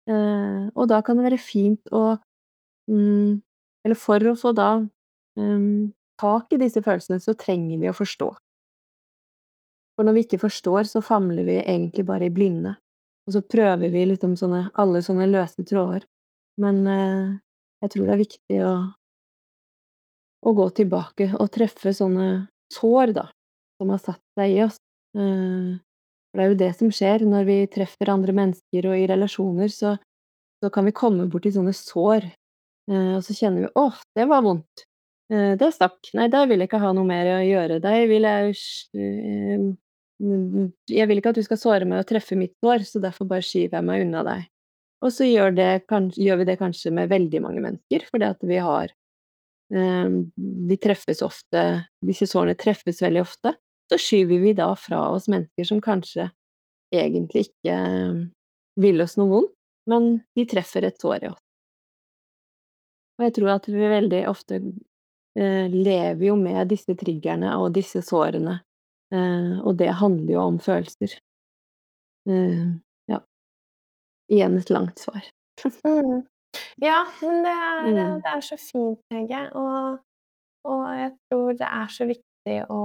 [0.08, 2.16] Eh, og da kan det være fint å
[2.88, 3.42] mm,
[3.84, 8.30] Eller for å få da um, tak i disse følelsene, så trenger vi å forstå.
[9.96, 12.76] For når vi ikke forstår, så famler vi egentlig bare i blinde.
[13.28, 16.04] Og så prøver vi liksom sånne, alle sånne løse tråder.
[16.62, 17.32] Men eh,
[17.84, 18.74] jeg tror det er viktig å,
[20.48, 23.28] å, gå tilbake og treffe sånne sår, da,
[23.78, 24.80] som har satt seg i oss.
[25.18, 25.78] Eh,
[26.32, 29.72] for det er jo det som skjer når vi treffer andre mennesker og i relasjoner,
[29.74, 29.96] så,
[30.64, 32.30] så kan vi komme borti sånne sår,
[32.92, 34.88] eh, og så kjenner vi 'Å, det var vondt'.
[35.32, 36.00] Eh, det stakk.
[36.16, 37.82] Nei, der vil jeg ikke ha noe mer å gjøre.
[37.84, 38.56] Der vil jeg
[38.96, 39.68] eh,
[40.18, 43.46] jeg vil ikke at du skal såre meg og treffe mitt sår, så derfor bare
[43.46, 44.48] skyver jeg meg unna deg.
[45.06, 45.70] Og så gjør, det,
[46.18, 48.94] gjør vi det kanskje med veldig mange mennesker, fordi at vi har
[49.74, 50.10] eh,
[50.70, 51.64] Vi treffes ofte
[52.06, 53.56] Disse sårene treffes veldig ofte.
[53.88, 56.30] Så skyver vi da fra oss mennesker som kanskje
[56.94, 58.22] egentlig ikke eh,
[58.80, 59.56] vil oss noe vondt,
[59.90, 61.44] men de treffer et sår i oss.
[63.18, 68.04] Og jeg tror at vi veldig ofte eh, lever jo med disse triggerne og disse
[68.06, 68.60] sårene
[69.14, 71.14] Uh, og det handler jo om følelser.
[72.28, 72.76] Uh,
[73.08, 73.22] ja.
[74.32, 75.24] Igjen et langt svar.
[76.84, 78.18] Ja, men det er, mm.
[78.24, 79.44] det er, så fint, Hege.
[79.58, 80.00] Og,
[80.68, 82.82] og, jeg tror det er så viktig å,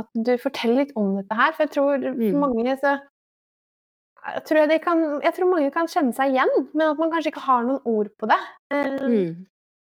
[0.00, 1.56] at du forteller litt om dette her.
[1.56, 2.28] For jeg tror mm.
[2.42, 2.98] mange så
[4.22, 7.42] jeg tror, kan, jeg tror, mange kan kjenne seg igjen, men at man kanskje ikke
[7.42, 8.42] har noen ord på det.
[8.72, 9.48] Mm.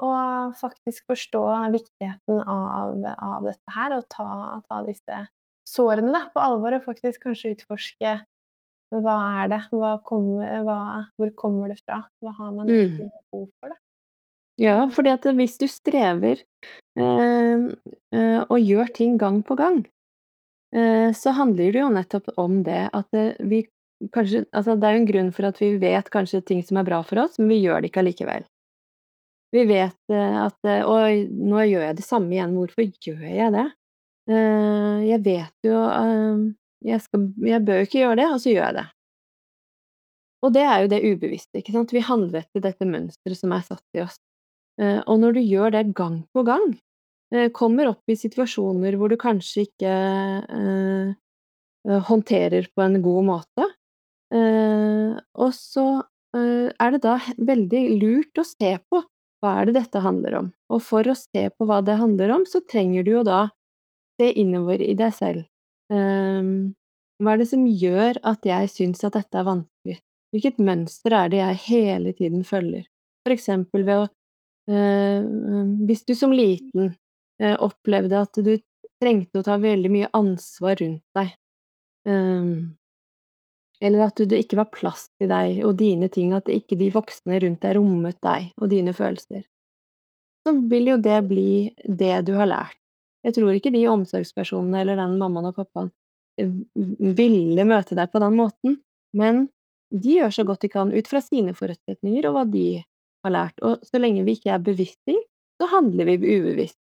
[0.03, 4.27] og faktisk forstå viktigheten av, av dette her, og ta,
[4.67, 5.19] ta disse
[5.67, 8.15] sårene da, på alvor, og faktisk kanskje utforske
[9.01, 10.79] hva er det, hva kommer, hva,
[11.17, 13.73] hvor kommer det fra, hva har man egentlig behov for?
[13.73, 13.79] da?
[14.62, 17.63] Ja, fordi at hvis du strever eh,
[18.13, 19.82] eh, og gjør ting gang på gang,
[20.75, 23.65] eh, så handler det jo nettopp om det at eh, vi
[24.13, 26.86] kanskje Altså det er jo en grunn for at vi vet kanskje ting som er
[26.86, 28.45] bra for oss, men vi gjør det ikke allikevel.
[29.53, 32.58] Vi vet eh, at Og nå gjør jeg det samme igjen.
[32.58, 33.69] Hvorfor gjør jeg det?
[34.29, 35.79] Eh, jeg vet jo
[36.83, 38.85] jeg, skal, jeg bør jo ikke gjøre det, og så gjør jeg det.
[40.43, 41.59] Og det er jo det ubevisste.
[41.59, 41.93] ikke sant?
[41.95, 44.17] Vi handler etter dette mønsteret som er satt i oss.
[44.81, 46.73] Og når du gjør det gang på gang,
[47.55, 49.93] kommer opp i situasjoner hvor du kanskje ikke
[52.09, 53.69] håndterer på en god måte,
[54.35, 55.87] og så
[56.35, 59.03] er det da veldig lurt å se på
[59.43, 60.51] hva er det dette handler om?
[60.71, 63.45] Og for å se på hva det handler om, så trenger du jo da
[64.19, 65.43] se innover i deg selv.
[65.91, 66.73] Um,
[67.21, 69.99] hva er det som gjør at jeg syns at dette er vanskelig?
[70.33, 72.85] Hvilket mønster er det jeg hele tiden følger?
[73.23, 75.25] For eksempel ved å uh,
[75.87, 78.55] Hvis du som liten uh, opplevde at du
[79.03, 81.33] trengte å ta veldig mye ansvar rundt deg,
[82.07, 82.73] um,
[83.83, 87.39] eller at det ikke var plass til deg og dine ting, at ikke de voksne
[87.43, 89.43] rundt deg rommet deg og dine følelser.
[90.43, 92.82] Så vil jo det bli det du har lært.
[93.23, 95.91] Jeg tror ikke de omsorgspersonene eller den mammaen og pappaen
[96.39, 98.79] eh, ville møte deg på den måten,
[99.15, 99.45] men
[99.93, 102.67] de gjør så godt de kan ut fra sine forutsetninger og hva de
[103.23, 103.59] har lært.
[103.63, 105.21] Og så lenge vi ikke er bevisst ting,
[105.62, 106.79] så handler vi ubevisst.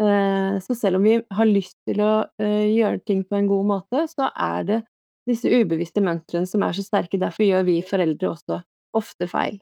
[0.00, 3.70] Eh, så selv om vi har lyst til å eh, gjøre ting på en god
[3.72, 4.80] måte, så er det
[5.26, 7.18] disse ubevisste mønstrene som er så sterke.
[7.18, 8.60] Derfor gjør vi foreldre også
[8.94, 9.56] ofte feil.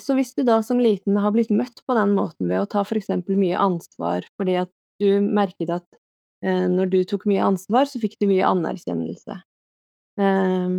[0.00, 2.80] Så hvis du da som liten har blitt møtt på den måten ved å ta
[2.96, 4.70] eksempel mye ansvar fordi at
[5.00, 5.86] du merket at
[6.44, 9.40] eh, når du tok mye ansvar, så fikk du mye anerkjennelse.
[10.20, 10.76] Eh,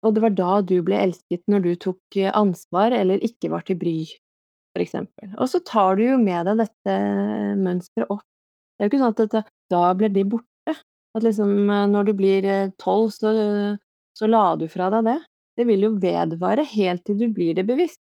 [0.00, 3.76] og det var da du ble elsket, når du tok ansvar eller ikke var til
[3.80, 3.98] bry,
[4.80, 5.32] eksempel.
[5.36, 6.94] Og så tar du jo med deg dette
[7.60, 8.24] mønsteret opp.
[8.24, 9.42] Det er jo ikke sånn at dette,
[9.72, 10.76] da blir de borte.
[11.16, 13.34] At liksom eh, når du blir eh, tolv, så,
[14.16, 15.18] så la du fra deg det.
[15.58, 18.00] Det vil jo vedvare helt til du blir det bevisst.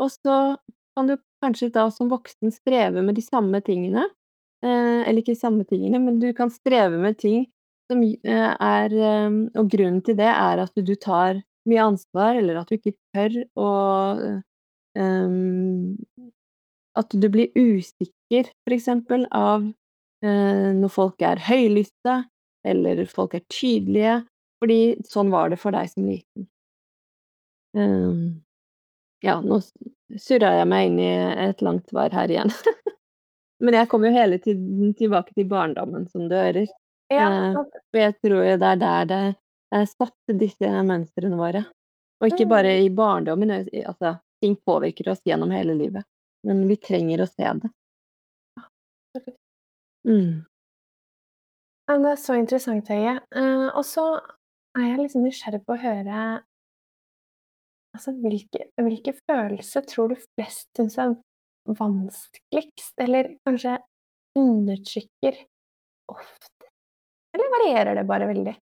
[0.00, 0.56] Og så
[0.96, 4.08] kan du kanskje da som voksen streve med de samme tingene.
[4.60, 7.46] Eh, eller ikke samme tingene, men du kan streve med ting
[7.90, 8.92] som er
[9.58, 13.36] Og grunnen til det er at du tar mye ansvar, eller at du ikke tør
[13.58, 13.70] å
[14.98, 15.96] um,
[16.98, 22.16] At du blir usikker, eksempel, av uh, når folk er høylytte,
[22.66, 24.20] eller folk er tydelige,
[24.60, 26.48] fordi sånn var det for deg som liten.
[27.76, 28.42] Um,
[29.24, 29.60] ja, nå
[30.18, 31.10] surra jeg meg inn i
[31.48, 32.52] et langt svar her igjen.
[33.60, 36.68] Men jeg kommer jo hele tiden tilbake til barndommen, som du hører.
[37.12, 37.26] Ja.
[37.56, 37.64] Uh,
[37.96, 39.20] jeg tror det er der det
[39.76, 41.64] er satt, disse mønstrene våre.
[42.20, 42.84] Og ikke bare mm.
[42.84, 43.52] i barndommen,
[43.84, 46.04] altså ting påvirker oss gjennom hele livet.
[46.46, 47.70] Men vi trenger å se det.
[50.08, 50.44] Mm.
[51.88, 53.18] Ja, det er så interessant, Høie.
[53.36, 54.06] Eh, og så
[54.78, 56.20] er jeg liksom nysgjerrig på å høre
[57.96, 61.16] altså, hvilke, hvilke følelser tror du flest syns er
[61.66, 63.78] vanskeligst, eller kanskje
[64.38, 65.36] undertrykker
[66.10, 66.68] ofte?
[67.34, 68.54] Eller varierer det bare veldig?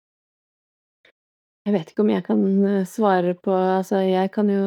[1.69, 4.63] Jeg vet ikke om jeg kan eh, svare på Altså, jeg kan jo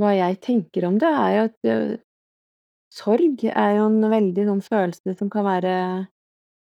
[0.00, 1.98] Hva jeg tenker om det, er jo at uh,
[2.94, 5.74] sorg er jo en veldig sånn følelse som kan være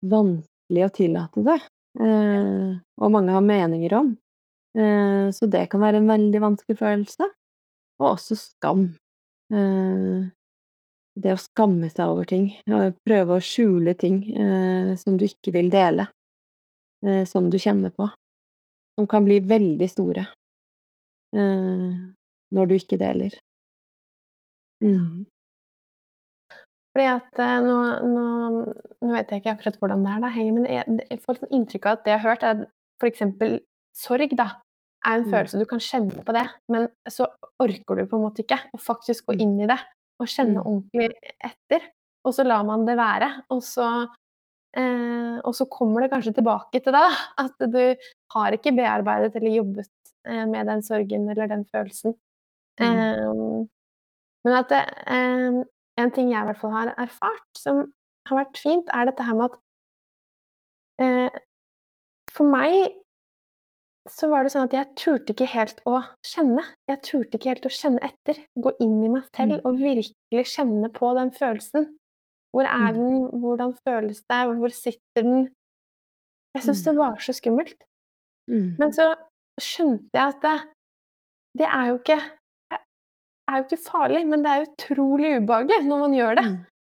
[0.08, 1.58] vanskelig å tillate det,
[2.00, 4.08] uh, og mange har meninger om.
[4.78, 7.28] Uh, så det kan være en veldig vanskelig følelse.
[8.00, 8.86] Og også skam.
[11.18, 12.52] Det å skamme seg over ting,
[13.06, 14.20] prøve å skjule ting
[15.00, 16.06] som du ikke vil dele,
[17.26, 18.06] som du kjenner på
[18.98, 20.24] som kan bli veldig store
[21.38, 21.90] eh,
[22.54, 23.36] når du ikke deler.
[24.82, 25.26] Mm.
[26.90, 27.76] Fordi at eh, nå,
[28.10, 28.24] nå,
[29.04, 31.86] nå, vet jeg ikke akkurat hvordan det er, da, men jeg, jeg får sånn inntrykk
[31.86, 32.64] av at det jeg har hørt, er
[32.98, 33.22] f.eks.
[33.94, 34.48] sorg da,
[35.06, 35.30] er en mm.
[35.30, 37.30] følelse du kan kjenne på det, men så
[37.62, 39.44] orker du på en måte ikke å faktisk gå mm.
[39.46, 39.78] inn i det
[40.18, 40.66] og kjenne mm.
[40.66, 41.90] ordentlig etter.
[42.26, 43.30] Og så lar man det være.
[43.54, 43.88] Og så
[44.76, 47.82] Eh, og så kommer det kanskje tilbake til deg, at du
[48.34, 49.88] har ikke bearbeidet eller jobbet
[50.28, 52.14] eh, med den sorgen eller den følelsen.
[52.78, 52.84] Mm.
[52.84, 53.64] Eh,
[54.44, 55.62] men at det, eh,
[55.98, 57.86] en ting jeg i hvert fall har erfart, som
[58.28, 59.58] har vært fint, er dette her med at
[61.04, 61.44] eh,
[62.36, 62.92] For meg
[64.12, 66.64] så var det sånn at jeg turte ikke helt å kjenne.
[66.88, 68.40] Jeg turte ikke helt å kjenne etter.
[68.58, 69.64] Gå inn i meg selv mm.
[69.68, 71.88] og virkelig kjenne på den følelsen.
[72.54, 72.98] Hvor er mm.
[72.98, 73.28] den?
[73.42, 74.40] Hvordan føles det?
[74.60, 75.46] Hvor sitter den?
[76.56, 77.02] Jeg syntes det mm.
[77.02, 77.86] var så skummelt.
[78.50, 78.68] Mm.
[78.80, 79.12] Men så
[79.60, 80.56] skjønte jeg at det,
[81.62, 82.18] det er jo ikke
[83.48, 86.46] er jo ikke farlig, men det er utrolig ubehagelig når man gjør det.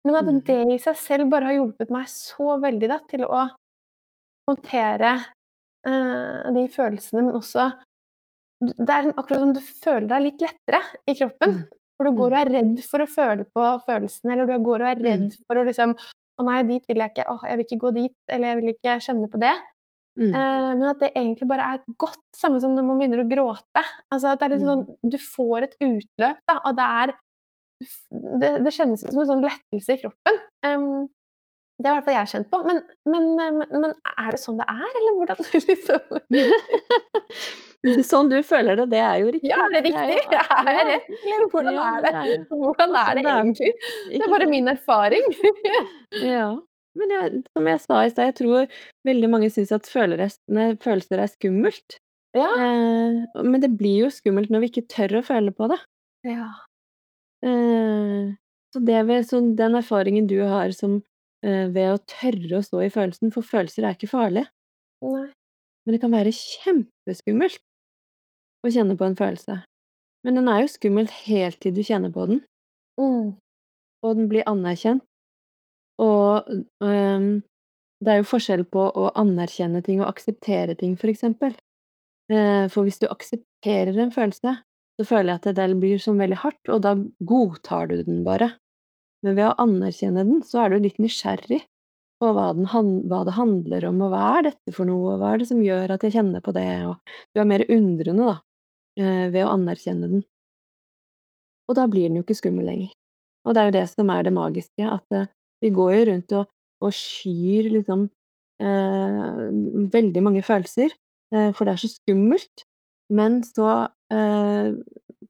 [0.08, 3.44] Men at det i seg selv bare har hjulpet meg så veldig da, til å
[4.48, 5.12] håndtere
[5.88, 7.70] de følelsene, men også
[8.60, 11.60] Det er akkurat som du føler deg litt lettere i kroppen.
[11.98, 12.34] For du går mm.
[12.34, 15.44] og er redd for å føle på følelsene, eller du går og er redd mm.
[15.46, 15.98] for å liksom
[16.38, 17.24] Å nei, dit vil jeg ikke.
[17.34, 18.14] Å, jeg vil ikke gå dit.
[18.30, 19.56] Eller jeg vil ikke kjenne på det.
[20.18, 20.34] Mm.
[20.34, 23.84] Eh, men at det egentlig bare er godt, samme som når man begynner å gråte.
[24.14, 25.12] Altså at det er litt sånn, mm.
[25.14, 27.16] Du får et utløp, da, og det er
[28.42, 30.40] det, det kjennes som en sånn lettelse i kroppen.
[30.66, 30.86] Um,
[31.78, 32.60] det har i hvert fall jeg kjent på.
[32.66, 33.26] Men, men,
[33.70, 35.38] men, er det sånn det er, eller hvordan
[35.70, 36.00] liksom
[38.08, 39.52] Sånn du føler det, det er jo riktig.
[39.52, 40.40] Ja, det er riktig.
[40.42, 42.40] Er jeg rett, eller hvordan er det?
[42.50, 43.70] Hvordan er det egentlig?
[44.10, 45.30] Det er bare min erfaring.
[46.24, 46.50] Ja.
[46.98, 51.30] Men jeg, som jeg sa i stad, jeg tror veldig mange syns at følelser er
[51.30, 52.00] skummelt.
[52.34, 52.48] Ja.
[52.58, 55.78] Eh, men det blir jo skummelt når vi ikke tør å føle på det.
[56.26, 56.50] Ja.
[57.46, 58.34] Eh,
[58.74, 60.98] så, det ved, så den erfaringen du har som,
[61.46, 64.50] ved å tørre å stå i følelsen, for følelser er ikke farlige.
[65.06, 65.28] Nei.
[65.86, 67.62] Men det kan være kjempeskummelt
[68.66, 69.62] å kjenne på en følelse.
[70.26, 72.42] Men den er jo skummelt helt til du kjenner på den,
[73.00, 73.30] mm.
[74.04, 75.06] og den blir anerkjent.
[76.04, 76.50] Og
[76.84, 77.30] um,
[78.04, 81.56] det er jo forskjell på å anerkjenne ting og akseptere ting, for eksempel.
[82.28, 84.58] Uh, for hvis du aksepterer en følelse,
[84.98, 86.98] så føler jeg at det blir sånn veldig hardt, og da
[87.32, 88.52] godtar du den bare.
[89.26, 91.64] Men ved å anerkjenne den, så er du litt nysgjerrig
[92.22, 95.42] på hva, hva, det handler om, og hva er dette for noe, og hva er
[95.42, 98.38] det som gjør at jeg kjenner på det, og du er mer undrende, da,
[99.02, 100.24] eh, ved å anerkjenne den.
[101.68, 102.94] Og da blir den jo ikke skummel lenger.
[103.46, 105.28] Og det er jo det som er det magiske, at uh,
[105.64, 106.50] vi går jo rundt og,
[106.84, 108.08] og skyr liksom
[108.62, 109.44] eh,
[109.94, 110.94] veldig mange følelser,
[111.34, 112.66] eh, for det er så skummelt,
[113.14, 114.74] men så eh,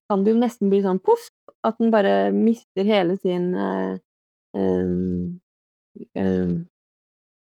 [0.08, 1.28] kan det jo nesten bli sånn poff,
[1.68, 3.98] at den bare mister hele sin eh,
[4.56, 6.52] eh,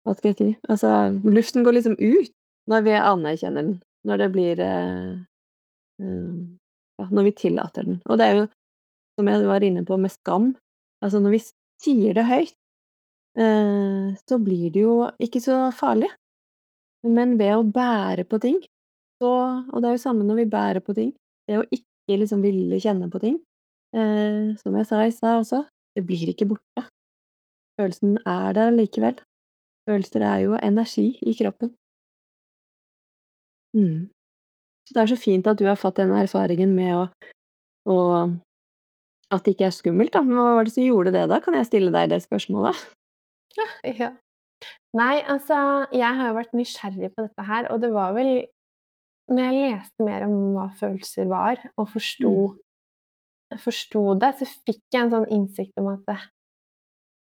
[0.06, 0.92] hva skal jeg si Altså,
[1.28, 2.34] luften går liksom ut
[2.70, 3.78] når vi anerkjenner den.
[4.06, 5.12] Når det blir eh,
[6.02, 6.40] eh,
[7.00, 8.00] Ja, når vi tillater den.
[8.10, 8.48] Og det er jo,
[9.20, 10.54] som jeg var inne på med skam
[11.04, 11.44] Altså, når vi
[11.80, 12.56] sier det høyt,
[13.40, 16.10] eh, så blir det jo ikke så farlig.
[17.08, 18.58] Men ved å bære på ting,
[19.22, 19.30] så
[19.72, 21.14] Og det er jo samme når vi bærer på ting.
[21.48, 23.38] Det å ikke liksom ville kjenne på ting,
[23.94, 25.64] eh, som jeg sa i stad også,
[25.96, 26.86] det blir ikke borte.
[27.80, 29.20] Følelsen er der likevel.
[29.90, 31.74] Følelser er jo energi i kroppen.
[33.78, 34.10] Mm.
[34.88, 37.04] Så det er så fint at du har fått den erfaringen med å,
[37.94, 37.98] å
[39.30, 40.24] At det ikke er skummelt, da.
[40.26, 41.38] Men hva var det som gjorde det, da?
[41.46, 42.80] Kan jeg stille deg det spørsmålet?
[43.86, 44.10] Ja.
[44.98, 48.32] Nei, altså, jeg har jo vært nysgjerrig på dette her, og det var vel
[49.30, 53.62] når jeg leste mer om hva følelser var, og forsto mm.
[53.62, 56.28] forsto det, så fikk jeg en sånn innsikt om at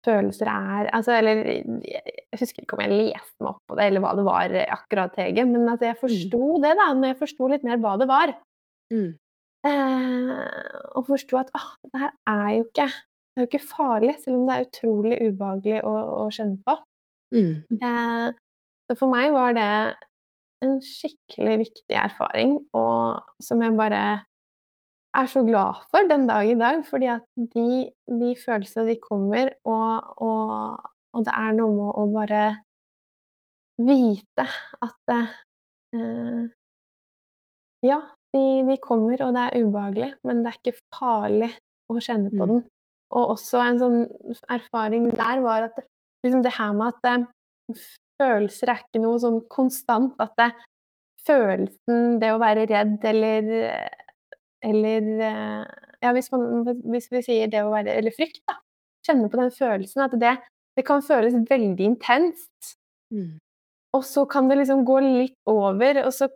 [0.03, 4.03] følelser er altså, Eller jeg husker ikke om jeg leste meg opp på det, eller
[4.03, 6.89] hva det var akkurat, Hege, men at jeg forsto det, da.
[6.99, 8.35] Når jeg forsto litt mer hva det var.
[8.93, 9.13] Mm.
[9.63, 10.31] Eh,
[10.99, 12.89] og forsto at åh, det her er jo ikke
[13.33, 16.75] det er jo ikke farlig, selv om det er utrolig ubehagelig å, å kjenne på.
[17.33, 17.53] Mm.
[17.79, 18.27] Eh,
[18.91, 19.69] så for meg var det
[20.63, 24.03] en skikkelig viktig erfaring, og som jeg bare
[25.13, 29.53] er så glad for den dag i dag, fordi at de, de følelsene, de kommer,
[29.65, 30.81] og, og,
[31.13, 32.43] og, det er noe med å bare
[33.83, 34.49] vite
[34.87, 36.43] at eh,
[37.83, 37.99] Ja,
[38.33, 41.51] de, de, kommer, og det er ubehagelig, men det er ikke farlig
[41.91, 42.53] å kjenne på mm.
[42.53, 42.63] den.
[43.13, 43.99] Og også en sånn
[44.55, 45.83] erfaring der var at
[46.25, 47.83] liksom det her med at eh,
[48.21, 50.15] følelser er ikke noe sånn konstant.
[50.23, 50.51] At det,
[51.27, 53.53] følelsen, det å være redd eller
[54.63, 55.09] eller
[56.03, 58.61] ja, hvis, man, hvis, vi sier det å være Eller frykt, da.
[59.07, 60.05] Kjenne på den følelsen.
[60.05, 60.37] At det,
[60.79, 62.77] det kan føles veldig intenst.
[63.15, 63.41] Mm.
[63.97, 66.31] Og så kan det liksom gå litt over, og så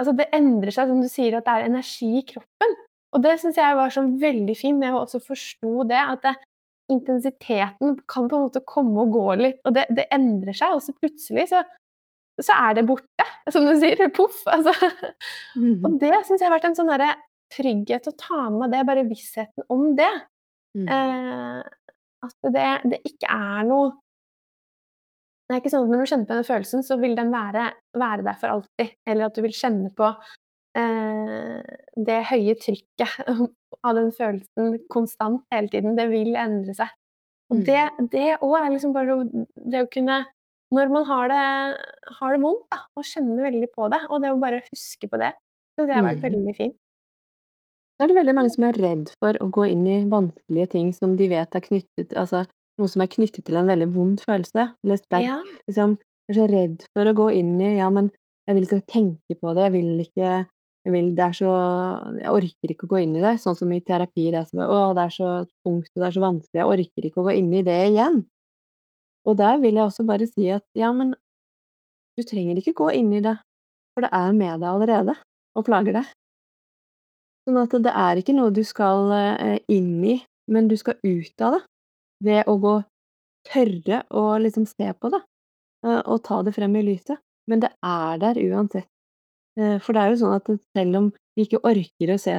[0.00, 2.70] Altså, det endrer seg, som du sier, at det er energi i kroppen.
[3.12, 6.32] Og det syns jeg var sånn veldig fint, jeg også forsto det, at det,
[6.92, 10.84] intensiteten kan på en måte komme og gå litt, og det, det endrer seg, og
[10.84, 11.62] så plutselig så,
[12.40, 14.02] så, er det borte, som du sier.
[14.16, 14.42] Poff.
[14.50, 14.74] Altså.
[15.56, 15.80] Mm.
[15.86, 17.14] Og det syns jeg har vært en sånn derre
[17.50, 20.12] trygghet å ta med det, bare vissheten om det.
[20.78, 20.86] Mm.
[20.86, 23.94] Eh, at det, det, ikke er noe
[25.48, 27.64] Det er ikke sånn at når du kjenner på den følelsen, så vil den være,
[27.98, 28.92] være der for alltid.
[29.08, 30.12] Eller at du vil kjenne på
[30.74, 33.16] det høye trykket
[33.86, 35.96] av den følelsen konstant hele tiden.
[35.98, 36.92] Det vil endre seg.
[37.50, 38.10] Og mm.
[38.12, 39.16] det òg er liksom bare
[39.72, 40.20] det å kunne
[40.70, 41.46] Når man har det,
[42.20, 45.18] har det vondt, da, og kjenner veldig på det, og det å bare huske på
[45.18, 45.32] det,
[45.74, 46.26] så det har vært mm.
[46.28, 46.76] veldig fint.
[47.98, 50.92] Da er det veldig mange som er redd for å gå inn i vanskelige ting
[50.94, 52.44] som de vet er knyttet altså
[52.80, 54.70] noe som er knyttet til en veldig vond følelse.
[54.84, 55.40] Eller sterk Ja.
[55.68, 55.98] liksom,
[56.30, 58.12] er så redd for å gå inn i Ja, men
[58.46, 60.30] jeg vil ikke tenke på det, jeg vil ikke
[60.88, 61.50] vil, det er så
[62.16, 63.34] Jeg orker ikke å gå inn i det.
[63.42, 64.30] Sånn som i terapi.
[64.32, 66.60] Det er, så, å, det er så tungt og det er så vanskelig.
[66.62, 68.22] Jeg orker ikke å gå inn i det igjen.
[69.28, 71.12] Og der vil jeg også bare si at ja, men
[72.16, 73.36] du trenger ikke gå inn i det,
[73.94, 75.16] for det er med deg allerede
[75.56, 76.08] og plager deg.
[77.48, 80.16] Sånn at det er ikke noe du skal eh, inn i,
[80.52, 81.62] men du skal ut av det.
[82.24, 82.74] Ved å gå
[83.48, 85.22] tørre å liksom se på det,
[85.86, 87.20] eh, og ta det frem i lyset.
[87.48, 88.88] Men det er der uansett.
[89.58, 92.36] Eh, for det er jo sånn at selv om vi ikke orker å se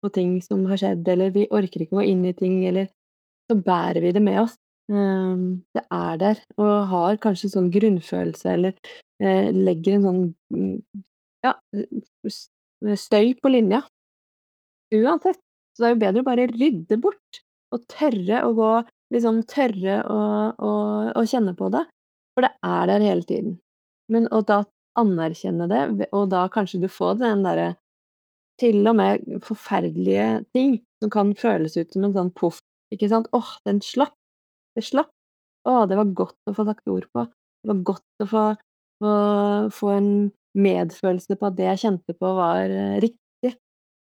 [0.00, 2.88] på ting som har skjedd, eller vi orker ikke å gå inn i ting, eller
[3.50, 4.56] så bærer vi det med oss.
[4.90, 11.02] Det er der, og har kanskje sånn grunnfølelse, eller legger en sånn mm,
[11.46, 11.52] ja,
[12.98, 13.84] støy på linja
[14.96, 15.38] uansett.
[15.76, 18.72] Så det er jo bedre å bare rydde bort, og tørre å gå
[19.10, 20.18] Liksom tørre å,
[20.54, 20.72] å,
[21.18, 21.82] å kjenne på det.
[22.34, 23.56] For det er der hele tiden.
[24.10, 24.62] Men å da
[25.00, 27.74] anerkjenne det, og da kanskje du får den derre
[28.60, 32.60] til og med forferdelige ting som kan føles ut som en sånn poff,
[32.92, 33.30] ikke sant.
[33.36, 34.16] Åh, den slapp.
[34.76, 35.10] Det slapp.
[35.68, 37.24] Å, det var godt å få sagt ord på.
[37.60, 38.44] Det var godt å få,
[39.02, 39.14] få,
[39.76, 40.12] få en
[40.58, 43.54] medfølelse på at det jeg kjente på, var eh, riktig.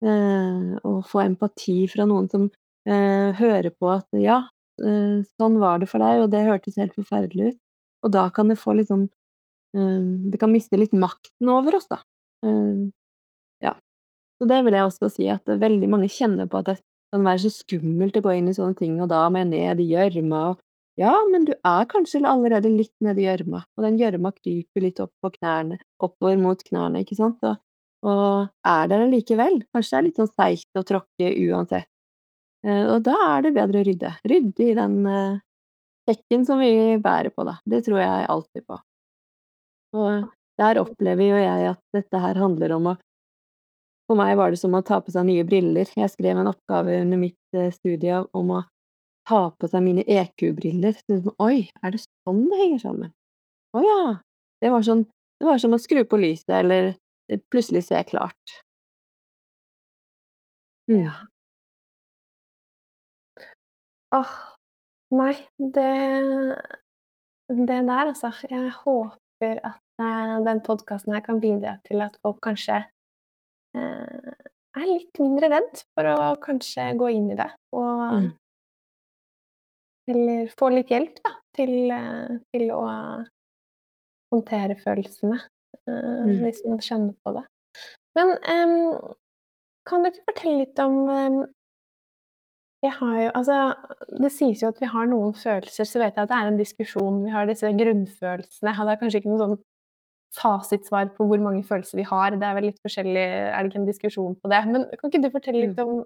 [0.05, 4.41] Eh, og få empati fra noen som eh, hører på at ja,
[4.83, 7.61] eh, sånn var det for deg, og det hørtes helt forferdelig ut.
[8.05, 9.07] Og da kan det få litt sånn
[9.75, 11.97] Det kan miste litt makten over oss, da.
[13.63, 13.73] ja.
[14.39, 16.77] Så det vil jeg også si, at veldig mange kjenner på at det
[17.11, 19.83] kan være så skummelt å gå inn i sånne ting, og da må jeg ned
[19.83, 20.45] i gjørma
[20.95, 25.11] ja, men du er kanskje allerede litt nedi gjørma, og den gjørma kryper litt opp
[25.19, 27.59] på knærne, oppover mot knærne, ikke sant, og
[28.05, 29.61] og er der allikevel.
[29.73, 31.89] Kanskje det er litt sånn seigt å tråkke uansett.
[32.65, 34.11] Eh, og da er det bedre å rydde.
[34.29, 35.39] Rydde i den eh,
[36.09, 37.57] sekken som vi bærer på, da.
[37.65, 38.77] Det tror jeg alltid på.
[39.95, 40.29] Og
[40.59, 42.95] der opplever jo jeg at dette her handler om å
[44.05, 45.89] For meg var det som å ta på seg nye briller.
[45.97, 48.59] Jeg skrev en oppgave under mitt eh, studie om å
[49.25, 50.99] ta på seg mine EQ-briller.
[51.41, 53.15] Oi, er det sånn det henger sammen?
[53.73, 54.03] Å ja.
[54.61, 55.01] Det var, sånn,
[55.41, 56.93] det var som å skru på lyset eller
[57.49, 58.59] plutselig se klart.
[60.87, 61.01] Mm.
[61.01, 61.13] Ja.
[64.15, 64.33] Åh,
[65.17, 65.89] nei, det
[67.49, 68.31] Det der, altså.
[68.49, 72.81] Jeg håper at eh, den podkasten her kan bidra til at folk kanskje
[73.77, 74.33] eh,
[74.75, 77.51] er litt mindre redd for å kanskje gå inn i det.
[77.75, 78.33] Og mm.
[80.11, 82.81] Eller få litt hjelp, da, til, eh, til å
[84.33, 85.39] håndtere følelsene.
[85.85, 86.39] Eh, mm.
[86.43, 87.43] hvis man skjønner på det.
[88.17, 89.13] Men um,
[89.85, 91.41] kan du ikke fortelle litt om um,
[92.85, 93.57] Jeg har jo Altså,
[94.23, 96.59] det sies jo at vi har noen følelser, så vet jeg at det er en
[96.61, 97.23] diskusjon.
[97.25, 98.75] Vi har disse grunnfølelsene.
[98.77, 99.57] Det er kanskje ikke noe sånn
[100.35, 102.35] fasitsvar på hvor mange følelser vi har.
[102.35, 104.61] Det er vel litt forskjellig Er det ikke en diskusjon på det?
[104.71, 106.03] Men kan ikke du fortelle litt om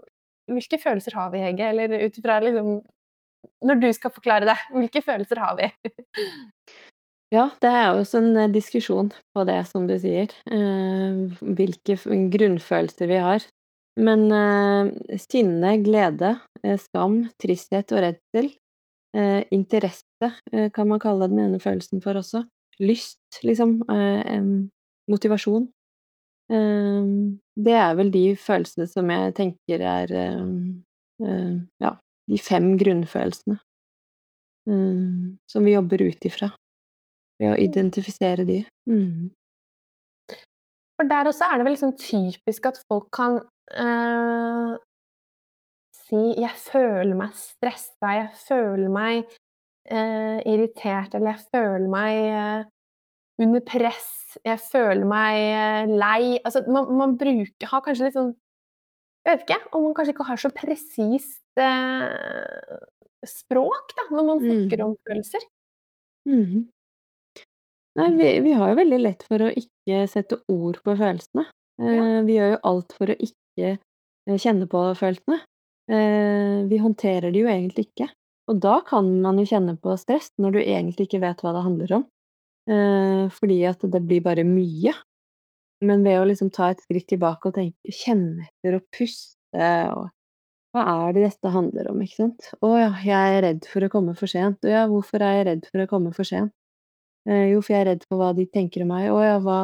[0.49, 1.73] hvilke følelser har vi, Hege?
[1.73, 2.79] Eller ut ifra liksom
[3.65, 5.71] Når du skal forklare det, hvilke følelser har vi?
[7.29, 10.31] Ja, det er jo også en diskusjon på det, som du sier.
[10.49, 11.19] Eh,
[11.59, 11.93] hvilke
[12.33, 13.43] grunnfølelser vi har.
[14.01, 16.31] Men uh, sinne, glede,
[16.81, 18.49] skam, tristhet og redsel,
[19.53, 20.31] interesse
[20.73, 22.43] kan man kalle den ene følelsen for også,
[22.79, 23.79] lyst, liksom,
[25.09, 25.67] motivasjon.
[26.49, 30.13] det er vel de følelsene som jeg tenker er
[31.19, 31.91] ja,
[32.31, 33.59] de fem grunnfølelsene
[35.49, 36.49] som vi jobber ut ifra
[37.39, 38.59] ved å identifisere de.
[38.89, 39.29] Mm.
[40.99, 43.39] For der også er det vel liksom typisk at folk kan
[43.71, 44.73] eh,
[45.95, 49.37] si 'jeg føler meg stressa', 'jeg føler meg
[49.91, 52.63] uh, irritert', eller 'jeg føler meg eh,
[53.41, 58.33] under press', 'jeg føler meg lei' Altså man, man, bruker Har kanskje litt sånn
[59.25, 61.43] Jeg vet ikke om man kanskje ikke har så presist
[63.27, 64.85] språk da, når man snakker mm.
[64.85, 65.45] om følelser.
[66.29, 66.69] Mm.
[67.99, 71.45] Nei, vi, vi, har jo veldig lett for å ikke sette ord på følelsene.
[71.79, 72.21] Ja.
[72.27, 75.39] Vi gjør jo alt for å ikke eh, kjenne på følelsene.
[75.89, 78.09] Eh, vi håndterer de jo egentlig ikke.
[78.49, 81.65] Og da kan man jo kjenne på stress, når du egentlig ikke vet hva det
[81.65, 82.05] handler om.
[82.69, 84.93] Eh, fordi at det blir bare mye.
[85.85, 90.09] Men ved å liksom ta et skritt tilbake og tenke, kjenne etter og puste og
[90.75, 92.49] hva er det dette handler om, ikke sant?
[92.61, 94.61] Å ja, jeg er redd for å komme for sent.
[94.61, 96.53] Å ja, hvorfor er jeg redd for å komme for sent?
[97.29, 99.09] jo, for jeg er redd for hva de tenker om meg.
[99.13, 99.59] Å ja, hva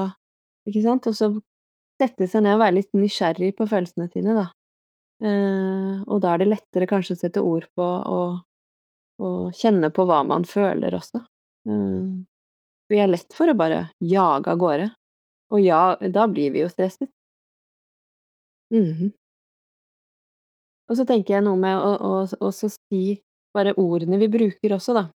[0.65, 1.05] Ikke sant?
[1.05, 1.29] Og så
[2.01, 4.47] sette seg ned og være litt nysgjerrig på følelsene sine, da.
[5.23, 8.41] Eh, og da er det lettere kanskje å sette ord på og,
[9.23, 11.21] og kjenne på hva man føler også.
[11.69, 12.07] Eh,
[12.91, 14.89] vi er lett for å bare jage av gårde.
[15.53, 17.09] Og ja, da blir vi jo stresset.
[18.73, 19.13] Mm.
[20.89, 23.19] Og så tenker jeg noe med å, å, å si
[23.55, 25.07] bare ordene vi bruker også, da.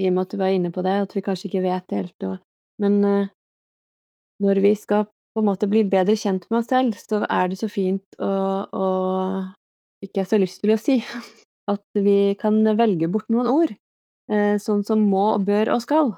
[0.00, 2.26] I og med at du var inne på det, at vi kanskje ikke vet helt
[2.26, 2.38] og
[2.80, 3.26] Men uh,
[4.42, 7.58] når vi skal på en måte bli bedre kjent med oss selv, så er det
[7.60, 8.32] så fint å,
[8.72, 8.86] å
[10.02, 10.98] Ikke så lyst til å si
[11.72, 13.72] at vi kan velge bort noen ord,
[14.32, 16.12] eh, sånn som må, bør og skal.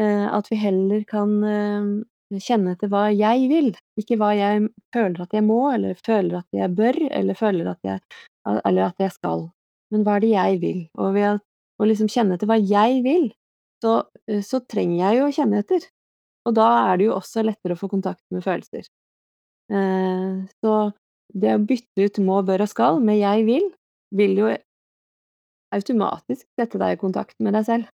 [0.00, 3.70] Eh, at vi heller kan eh, kjenne etter hva jeg vil,
[4.00, 7.86] ikke hva jeg føler at jeg må, eller føler at jeg bør, eller føler at
[7.86, 8.02] jeg,
[8.56, 9.48] eller at jeg skal.
[9.94, 10.84] Men hva er det jeg vil?
[10.98, 11.40] Og ved
[11.78, 13.30] å liksom kjenne etter hva jeg vil,
[13.84, 14.00] så,
[14.42, 15.84] så trenger jeg jo å kjenne etter.
[16.48, 18.86] Og da er det jo også lettere å få kontakt med følelser.
[19.66, 20.74] Så
[21.34, 23.66] det å bytte ut må, bør og skal med jeg vil,
[24.16, 24.52] vil jo
[25.74, 27.90] automatisk sette deg i kontakt med deg selv.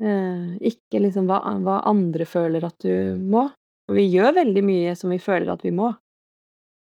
[0.00, 3.48] Eh, ikke liksom hva, hva andre føler at du må.
[3.88, 5.90] For vi gjør veldig mye som vi føler at vi må.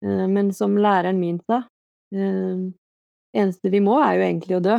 [0.04, 1.64] Eh, men som læreren min sa,
[2.12, 4.76] eneste vi må, er jo egentlig å dø.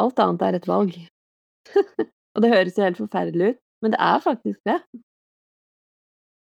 [0.00, 0.96] Alt annet er et valg.
[2.34, 4.78] og det høres jo helt forferdelig ut, men det er faktisk det.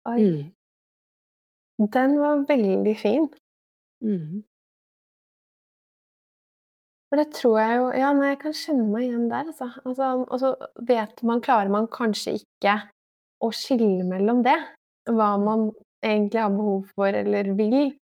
[0.09, 0.21] Oi.
[0.23, 0.55] Mm.
[1.95, 3.27] Den var veldig fin.
[4.03, 4.43] Mm.
[7.09, 9.69] For det tror jeg jo Ja, nei, jeg kan kjenne meg igjen der, altså.
[9.85, 10.09] altså.
[10.29, 10.53] Og så
[10.89, 12.75] vet man Klarer man kanskje ikke
[13.41, 14.57] å skille mellom det,
[15.07, 15.69] hva man
[16.03, 17.93] egentlig har behov for eller vil,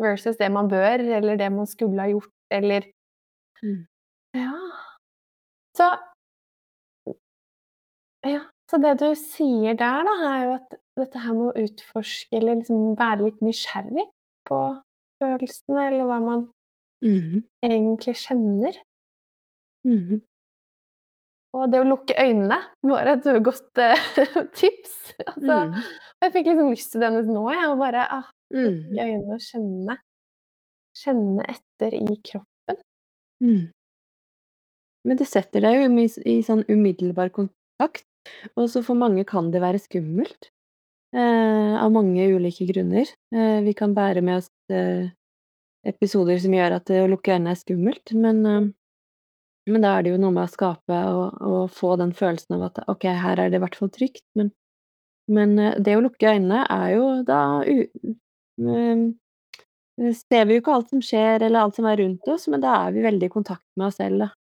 [0.00, 2.88] versus det man bør, eller det man skulle ha gjort, eller
[3.60, 3.82] mm.
[4.40, 4.56] Ja.
[5.76, 5.90] Så
[8.24, 8.46] Ja.
[8.70, 12.56] Så det du sier der, da, er jo at dette her med å utforske eller
[12.56, 14.06] liksom være litt nysgjerrig
[14.48, 14.60] på
[15.20, 16.46] følelsene, eller hva man
[17.02, 17.42] mm.
[17.66, 18.78] egentlig kjenner.
[19.88, 20.22] Mm.
[21.52, 24.06] Og det å lukke øynene var et godt uh,
[24.58, 24.94] tips.
[25.26, 25.76] Altså, mm.
[26.22, 27.68] Jeg fikk liksom lyst til det nå, jeg.
[27.68, 29.02] Og bare ah, lukke mm.
[29.02, 29.98] øynene og kjenne,
[31.02, 32.80] kjenne etter i kroppen.
[33.42, 33.62] Mm.
[35.02, 38.06] Men det setter deg jo i, i sånn umiddelbar kontakt
[38.56, 40.50] og så for mange kan det være skummelt,
[41.14, 43.08] eh, av mange ulike grunner.
[43.34, 45.10] Eh, vi kan bære med oss eh,
[45.88, 48.68] episoder som gjør at å lukke øynene er skummelt, men, eh,
[49.72, 52.68] men da er det jo noe med å skape og, og, få den følelsen av
[52.70, 54.52] at ok, her er det i hvert fall trygt, men,
[55.32, 59.06] men eh, det å lukke øynene er jo da eh,
[60.18, 62.76] ser vi jo ikke alt som skjer eller alt som er rundt oss, men da
[62.86, 64.26] er vi veldig i kontakt med oss selv.
[64.26, 64.32] Da.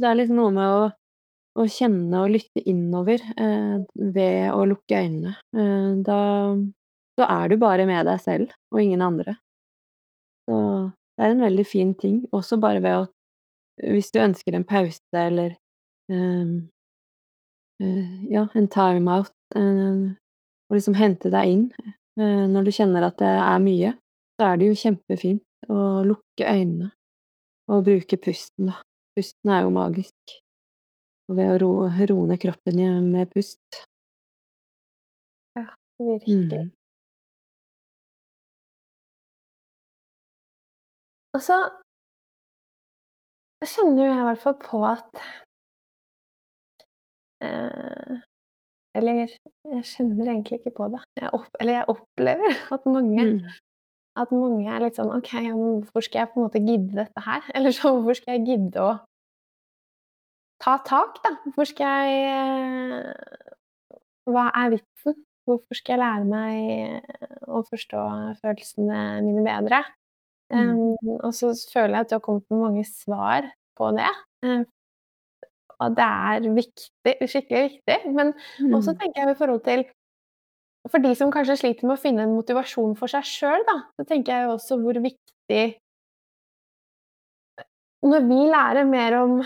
[0.00, 0.82] Det er liksom noe med å
[1.58, 5.34] å kjenne og lytte innover eh, ved å lukke øynene.
[5.56, 6.18] Eh, da,
[7.18, 9.36] da, er du bare med deg selv og ingen andre.
[10.48, 10.56] Så
[11.16, 13.10] Det er en veldig fin ting, også bare ved at
[13.92, 15.54] Hvis du ønsker en pause eller
[16.12, 16.68] um,
[17.82, 20.12] uh, ja, en timeout, uh,
[20.68, 21.64] og liksom hente deg inn
[22.20, 23.94] uh, når du kjenner at det er mye,
[24.36, 26.90] så er det jo kjempefint å lukke øynene
[27.72, 28.76] og bruke pusten, da.
[29.16, 30.36] Pusten er jo magisk.
[31.30, 31.72] Og ved å
[32.10, 33.82] roe ned kroppen med pust.
[35.56, 35.68] Ja,
[36.00, 36.66] virkelig.
[36.68, 36.72] Mm.
[41.32, 41.56] Og så
[43.64, 45.20] kjenner jeg i hvert fall på at
[47.46, 48.16] eh,
[48.98, 51.00] Eller jeg kjenner egentlig ikke på det.
[51.16, 53.54] Jeg opp, eller jeg opplever at mange, mm.
[54.20, 57.48] at mange er litt sånn OK, hvorfor skal jeg på en måte gidde dette her?
[57.56, 58.92] Eller så hvorfor skal jeg gidde å
[60.62, 61.32] ta tak, da?
[61.46, 63.48] Hvorfor skal jeg eh,
[64.28, 65.16] Hva er vitsen?
[65.48, 68.04] Hvorfor skal jeg lære meg å forstå
[68.44, 69.80] følelsene mine bedre?
[70.52, 73.48] Um, og så føler jeg at du har kommet med mange svar
[73.78, 74.12] på det.
[74.44, 74.64] Um,
[75.82, 77.98] og det er viktig, skikkelig viktig.
[78.12, 78.74] Men mm.
[78.76, 79.84] også tenker jeg i forhold til
[80.90, 83.62] For de som kanskje sliter med å finne en motivasjon for seg sjøl,
[83.96, 85.62] så tenker jeg også hvor viktig
[88.02, 89.36] Når vi lærer mer om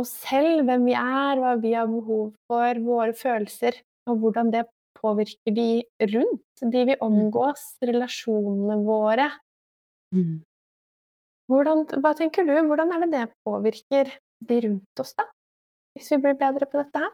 [0.00, 3.76] oss selv, hvem vi er, hva vi har behov for, våre følelser,
[4.10, 4.64] og hvordan det
[4.98, 5.68] påvirker de
[6.14, 7.04] rundt, de vi mm.
[7.06, 9.28] omgås, relasjonene våre.
[10.16, 10.40] Mm.
[11.50, 14.12] Hvordan, hva tenker du, hvordan er det det påvirker
[14.46, 15.26] de rundt oss, da?
[15.98, 17.10] Hvis vi blir bedre på dette her?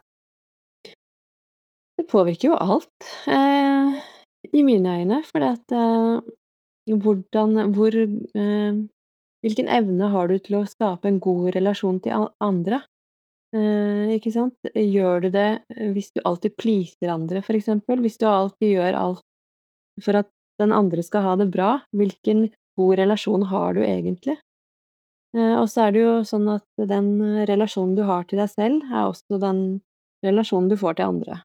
[1.97, 3.97] Det påvirker jo alt, eh,
[4.53, 5.23] i mine øyne.
[5.25, 6.21] For at eh,
[6.93, 8.83] hvordan Hvor eh,
[9.45, 12.81] Hvilken evne har du til å skape en god relasjon til andre?
[13.55, 14.57] Eh, ikke sant?
[14.75, 15.51] Gjør du det
[15.95, 18.01] hvis du alltid pleaser andre, eksempel?
[18.03, 19.23] Hvis du alltid gjør alt
[20.03, 20.31] for at
[20.61, 24.37] den andre skal ha det bra, hvilken god relasjon har du egentlig?
[25.37, 27.11] Eh, og så er det jo sånn at den
[27.49, 29.61] relasjonen du har til deg selv, er også den
[30.25, 31.41] relasjonen du får til andre.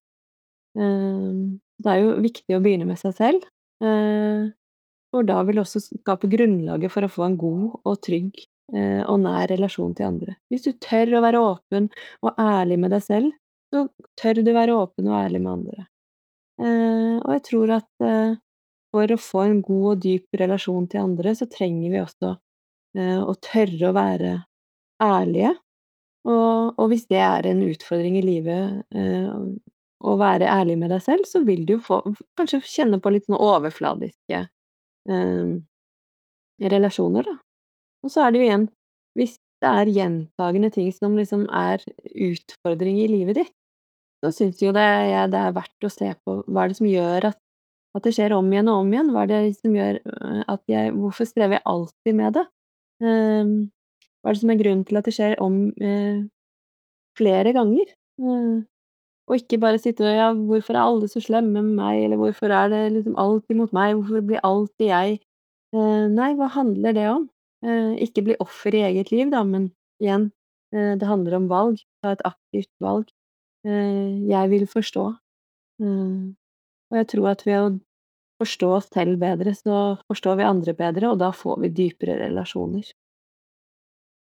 [0.80, 3.48] Eh, det er jo viktig å begynne med seg selv,
[3.84, 4.48] eh,
[5.12, 9.50] for da vil også skape grunnlaget for å få en god og trygg og nær
[9.52, 10.34] relasjon til andre.
[10.48, 11.90] Hvis du tør å være åpen
[12.24, 13.34] og ærlig med deg selv,
[13.68, 13.82] så
[14.16, 15.84] tør du være åpen og ærlig med andre.
[17.20, 18.06] Og jeg tror at
[18.92, 22.32] for å få en god og dyp relasjon til andre, så trenger vi også
[23.00, 24.32] eh, å tørre å være
[25.02, 25.56] ærlige.
[26.30, 29.30] Og, og, hvis det er en utfordring i livet, eh,
[30.02, 32.02] å være ærlig med deg selv, så vil du jo få,
[32.38, 34.42] kanskje kjenne på litt sånn overfladiske
[35.10, 35.56] eh,
[36.74, 37.38] relasjoner, da.
[38.02, 38.64] Og så er det jo igjen
[39.18, 43.52] Hvis det er gjentagende ting som liksom er utfordring i livet ditt,
[44.24, 46.88] så syns jo det, ja, det er verdt å se på hva er det som
[46.89, 47.41] gjør at
[47.98, 49.12] at det skjer om igjen og om igjen.
[49.12, 52.46] Hva er det som gjør øh, at jeg Hvorfor strever jeg alltid med det?
[53.02, 53.56] Ehm,
[54.22, 56.22] hva er det som er grunnen til at det skjer om eh,
[57.18, 57.89] flere ganger?
[58.22, 58.62] Eh,
[59.30, 62.52] og ikke bare sitte og ja, hvorfor er alle så slemme med meg, eller hvorfor
[62.54, 65.20] er det liksom alltid mot meg, hvorfor blir alltid jeg
[65.76, 67.30] eh, Nei, hva handler det om?
[67.62, 69.68] ikke bli offer i eget liv, da, men
[70.02, 70.32] igjen,
[70.74, 71.84] det handler om valg.
[72.02, 73.06] Ta et aktivt valg.
[73.62, 75.04] jeg vil forstå.
[76.92, 77.72] Og jeg tror at ved å
[78.42, 79.80] forstå oss selv bedre, så
[80.10, 82.88] forstår vi andre bedre, og da får vi dypere relasjoner.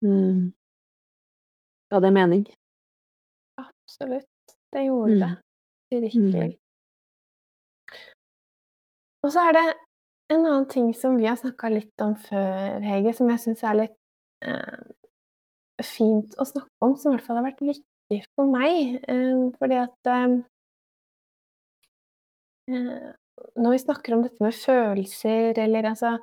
[0.05, 0.51] Mm.
[1.89, 2.45] Ga det mening?
[3.59, 4.57] Absolutt.
[4.75, 5.21] Det gjorde mm.
[5.23, 5.33] det.
[5.95, 6.49] Virkelig.
[6.53, 6.57] Mm.
[9.25, 9.67] Og så er det
[10.35, 13.81] en annen ting som vi har snakka litt om før, Hege, som jeg syns er
[13.81, 13.97] litt
[14.45, 14.79] eh,
[15.83, 19.01] fint å snakke om, som i hvert fall har vært viktig for meg.
[19.09, 20.37] Eh, fordi at Eh,
[22.69, 26.15] når vi snakker om dette med følelser, eller altså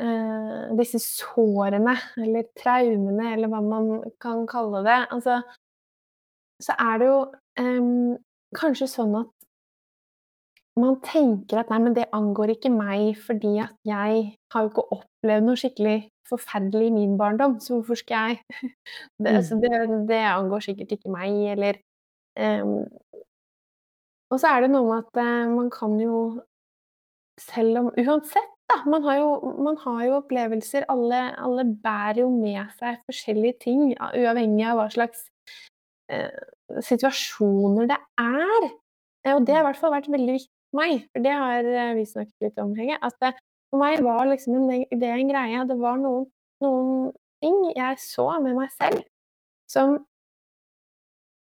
[0.00, 3.90] eh, disse sårene, eller traumene, eller hva man
[4.22, 5.42] kan kalle det, altså
[6.62, 7.16] Så er det jo
[7.60, 8.14] um,
[8.56, 9.32] kanskje sånn at
[10.80, 14.22] man tenker at nei, men det angår ikke meg, fordi at jeg
[14.52, 15.96] har jo ikke opplevd noe skikkelig
[16.28, 18.40] forferdelig i min barndom, så hvorfor skal jeg
[19.22, 19.36] det, mm.
[19.36, 19.72] altså, det,
[20.08, 21.80] det angår sikkert ikke meg, eller
[22.40, 22.88] um,
[24.32, 26.18] og så er det noe med at eh, man kan jo
[27.36, 28.78] Selv om Uansett, da.
[28.88, 30.86] Man har jo, man har jo opplevelser.
[30.88, 35.26] Alle, alle, bærer jo med seg forskjellige ting, uavhengig av hva slags
[36.08, 36.32] eh,
[36.80, 38.70] situasjoner det er.
[39.34, 41.92] Og det har i hvert fall vært veldig viktig for meg, for det har eh,
[41.98, 42.96] vi snakket litt om, Hege.
[43.04, 43.34] At det,
[43.68, 45.68] for meg var liksom en, det en greie.
[45.68, 46.24] Det var noen,
[46.64, 47.12] noen
[47.44, 49.04] ting jeg så med meg selv
[49.68, 49.98] som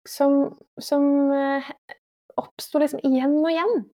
[0.06, 1.70] som, som eh,
[2.42, 3.86] oppsto liksom igjen og igjen.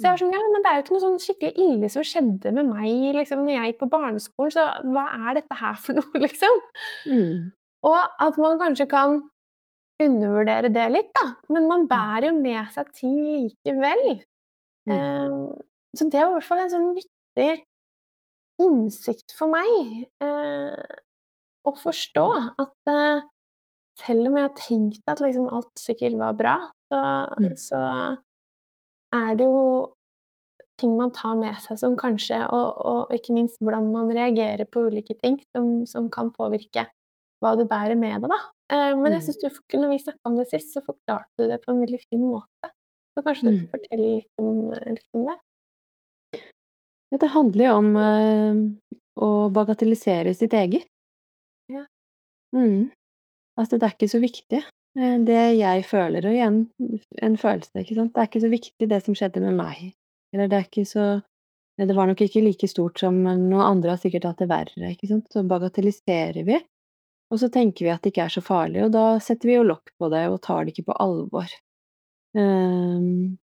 [0.00, 2.04] Så jeg var sånn, ja, men det er jo ikke noe sånn skikkelig ille som
[2.08, 4.64] skjedde med meg liksom, når jeg gikk på barneskolen, så
[4.94, 6.62] hva er dette her for noe, liksom?
[7.10, 7.50] Mm.
[7.90, 9.18] Og at man kanskje kan
[10.00, 11.26] undervurdere det litt, da.
[11.52, 14.22] Men man bærer jo med seg ting likevel.
[14.88, 14.94] Mm.
[14.96, 15.42] Um,
[15.96, 17.50] så det var i hvert fall en sånn nyttig
[18.60, 20.96] innsikt for meg uh,
[21.68, 22.26] å forstå
[22.60, 23.22] at eh,
[24.00, 26.56] selv om jeg har tenkt at liksom alt sikkert var bra,
[26.90, 27.00] så,
[27.40, 27.56] Mm.
[27.56, 27.80] så
[29.14, 29.92] er det jo
[30.80, 34.86] ting man tar med seg som kanskje og, og ikke minst hvordan man reagerer på
[34.88, 36.86] ulike ting, som, som kan påvirke
[37.42, 38.38] hva du bærer med deg, da.
[38.72, 39.26] Eh, men jeg Mm.
[39.26, 42.00] syns du når vi snakka om det sist, så forklarte du det på en veldig
[42.08, 42.70] fin måte.
[43.16, 43.68] Så kanskje du Mm.
[43.68, 45.38] forteller fortelle litt om, litt om det?
[47.20, 48.54] Det handler jo om eh,
[49.18, 50.86] å bagatellisere sitt eget.
[51.68, 51.84] Ja.
[52.54, 52.90] Mm.
[53.60, 54.60] Altså, det er ikke så viktig.
[54.98, 56.60] eh, Det jeg føler, og igjen
[57.22, 58.14] en følelse, ikke sant.
[58.14, 59.90] Det er ikke så viktig det som skjedde med meg.
[60.34, 61.08] Eller det er ikke så
[61.80, 65.08] Det var nok ikke like stort som noen andre har sikkert hatt det verre, ikke
[65.08, 65.30] sant.
[65.32, 66.58] Så bagatelliserer vi,
[67.32, 69.62] og så tenker vi at det ikke er så farlig, og da setter vi jo
[69.64, 71.48] lokk på det og tar det ikke på alvor.
[72.36, 73.38] Ehm,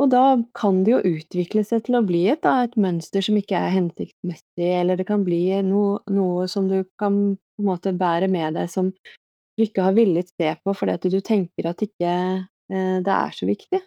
[0.00, 0.22] og da
[0.58, 3.74] kan det jo utvikle seg til å bli et, da, et mønster som ikke er
[3.76, 8.58] hensiktsmessig, eller det kan bli noe, noe som du kan på en måte bære med
[8.58, 12.96] deg som du ikke har villet se på fordi at du tenker at ikke eh,
[13.06, 13.80] det er så viktig.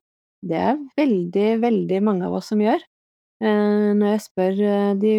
[0.48, 2.80] Det er veldig, veldig mange av oss som gjør.
[3.44, 5.14] Eh, når jeg spør eh, de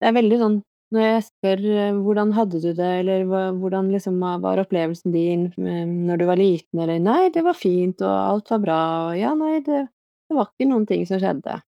[0.00, 0.58] Det er veldig sånn
[0.94, 5.86] når jeg spør eh, hvordan hadde du det, eller hvordan liksom var opplevelsen din eh,
[5.86, 9.34] når du var liten, eller nei, det var fint, og alt var bra, og ja,
[9.38, 9.84] nei, det,
[10.26, 11.60] det var ikke noen ting som skjedde.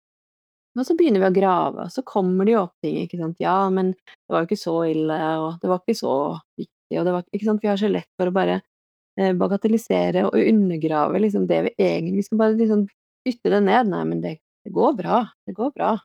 [0.79, 3.39] Og så begynner vi å grave, og så kommer det jo opp ting, ikke sant,
[3.43, 6.17] ja, men det var jo ikke så ille, og det var ikke så
[6.59, 8.61] viktig, og det var ikke sant, vi har så lett for å bare
[9.19, 12.85] eh, bagatellisere og undergrave liksom det vi egentlig Vi skal bare liksom
[13.27, 13.91] dytte det ned.
[13.91, 15.23] Nei, men det, det går bra.
[15.47, 15.95] Det går bra.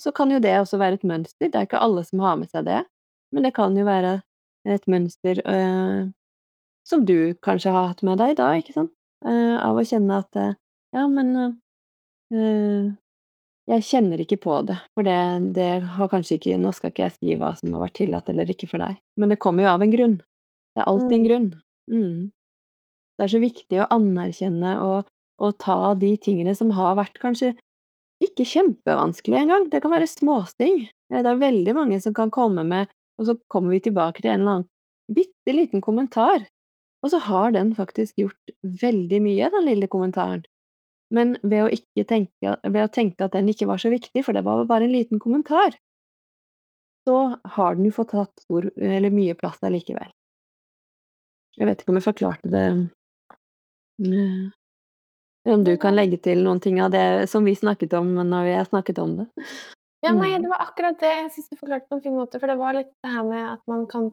[0.00, 1.50] Så kan jo det også være et mønster.
[1.50, 2.80] Det er ikke alle som har med seg det,
[3.32, 4.20] men det kan jo være
[4.68, 6.08] et mønster øh,
[6.88, 8.92] som du kanskje har hatt med deg da, ikke sant?
[9.22, 10.54] Uh, av å kjenne at uh,
[10.96, 12.90] ja, men uh,
[13.70, 15.14] jeg kjenner ikke på det, for det,
[15.54, 18.50] det har kanskje ikke Nå skal ikke jeg si hva som har vært tillatt eller
[18.50, 20.16] ikke for deg, men det kommer jo av en grunn.
[20.72, 21.48] Det er alltid en grunn.
[21.92, 22.18] Mm.
[23.14, 27.52] Det er så viktig å anerkjenne og, og ta de tingene som har vært kanskje
[28.22, 30.84] ikke kjempevanskelig engang, det kan være småting.
[31.12, 34.40] Det er veldig mange som kan komme med og så kommer vi tilbake til en
[34.40, 34.68] eller annen
[35.12, 36.46] bitte liten kommentar,
[37.02, 38.52] og så har den faktisk gjort
[38.82, 40.44] veldig mye, den lille kommentaren.
[41.12, 44.44] Men ved å, tenke, ved å tenke at den ikke var så viktig, for det
[44.46, 45.76] var bare en liten kommentar,
[47.04, 47.18] så
[47.56, 50.10] har den jo fått tatt stor, eller mye plass allikevel.
[51.58, 52.66] Jeg vet ikke om jeg forklarte det
[55.48, 58.52] om du kan legge til noen ting av det som vi snakket om når vi
[58.56, 59.26] har snakket om det?
[60.04, 60.42] Ja, nei, Mm.
[60.42, 62.40] det var akkurat det jeg syns du forklarte på en fin måte.
[62.40, 64.10] For det var litt det her med at man kan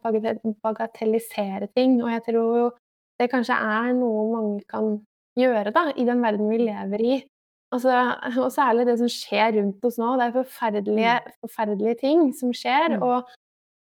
[0.64, 2.02] bagatellisere ting.
[2.04, 2.72] Og jeg tror jo
[3.20, 5.00] det kanskje er noe mange kan
[5.40, 7.18] gjøre da, i den verden vi lever i.
[7.74, 7.92] Altså,
[8.42, 10.16] og særlig det som skjer rundt oss nå.
[10.18, 12.96] Det er forferdelige, forferdelige ting som skjer.
[12.98, 13.04] Mm.
[13.04, 13.30] Og,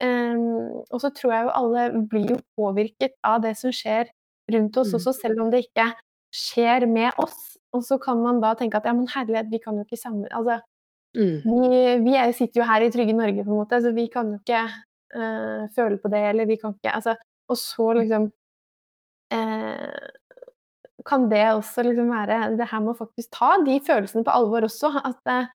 [0.04, 4.10] um, og så tror jeg jo alle blir jo påvirket av det som skjer
[4.52, 4.98] rundt oss Mm.
[4.98, 5.92] også, selv om det ikke
[6.34, 7.56] skjer med oss.
[7.76, 10.28] Og så kan man da tenke at ja, men herlighet, vi kan jo ikke sammen...
[10.32, 10.60] Altså,
[11.16, 11.38] Mm.
[11.40, 14.28] vi, vi er, sitter jo her i trygge Norge, på en måte, så vi kan
[14.28, 14.58] jo ikke
[15.16, 17.14] øh, føle på det, eller vi kan ikke altså,
[17.48, 18.26] Og så liksom
[19.32, 20.08] øh,
[21.08, 24.68] Kan det også liksom være Det her med å faktisk ta de følelsene på alvor
[24.68, 24.92] også.
[25.00, 25.48] At eh,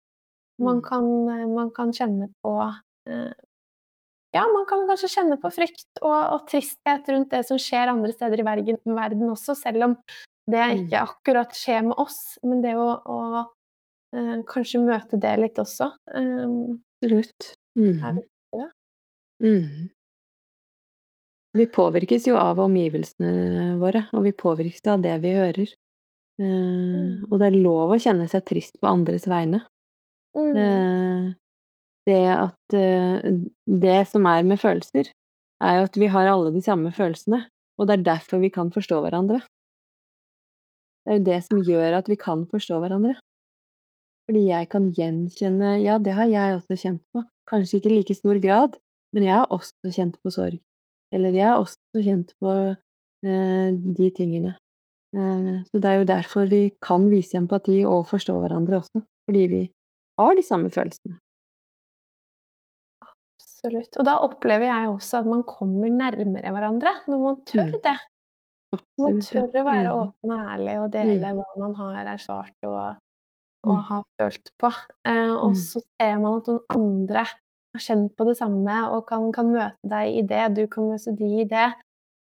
[0.59, 0.83] man, Mm.
[0.89, 1.05] kan,
[1.53, 2.53] man kan kjenne på
[3.07, 3.31] eh,
[4.33, 8.11] Ja, man kan kanskje kjenne på frykt og, og tristhet rundt det som skjer andre
[8.11, 9.95] steder i verden, verden også, selv om
[10.49, 10.85] det Mm.
[10.85, 12.37] ikke akkurat skjer med oss.
[12.43, 13.17] Men det å, å
[14.15, 15.91] uh, kanskje møte det litt også.
[16.13, 17.55] Um, Absolutt.
[17.77, 18.21] er
[18.53, 18.69] Mm.
[19.43, 19.89] Mm.
[21.53, 25.73] Vi påvirkes jo av omgivelsene våre, og vi påvirkes av det vi hører.
[26.41, 27.29] Mm.
[27.29, 29.59] og det er lov å kjenne seg trist på andres vegne.
[30.33, 30.55] Mm.
[30.57, 31.33] Uh,
[32.09, 33.27] det at uh,
[33.69, 35.11] Det som er med følelser,
[35.63, 37.43] er jo at vi har alle de samme følelsene,
[37.77, 39.43] og det er derfor vi kan forstå hverandre.
[41.03, 43.15] Det er jo det som gjør at vi kan forstå hverandre.
[44.29, 47.23] Fordi jeg kan gjenkjenne Ja, det har jeg også kjent på.
[47.49, 48.77] Kanskje ikke i like stor grad,
[49.13, 50.59] men jeg har også kjent på sorg.
[51.13, 54.55] Eller jeg har også kjent på eh, de tingene.
[55.13, 59.03] Eh, så det er jo derfor vi kan vise empati og forstå hverandre også.
[59.27, 59.61] Fordi vi
[60.19, 61.19] har de samme følelsene.
[63.03, 63.95] Absolutt.
[63.99, 67.79] Og da opplever jeg også at man kommer nærmere hverandre når man tør Mm.
[67.83, 67.97] det.
[68.99, 69.97] Man tør å være Mm.
[70.01, 70.91] åpen og ærlig og Mm.
[70.91, 72.97] dele hva man har erfart og
[73.65, 73.83] og Mm.
[73.87, 74.69] har følt på.
[75.05, 75.55] Eh, og Mm.
[75.55, 79.77] så ser man at noen andre har kjent på det samme og kan kan møte
[79.87, 81.73] deg i det, du kan møte de i det.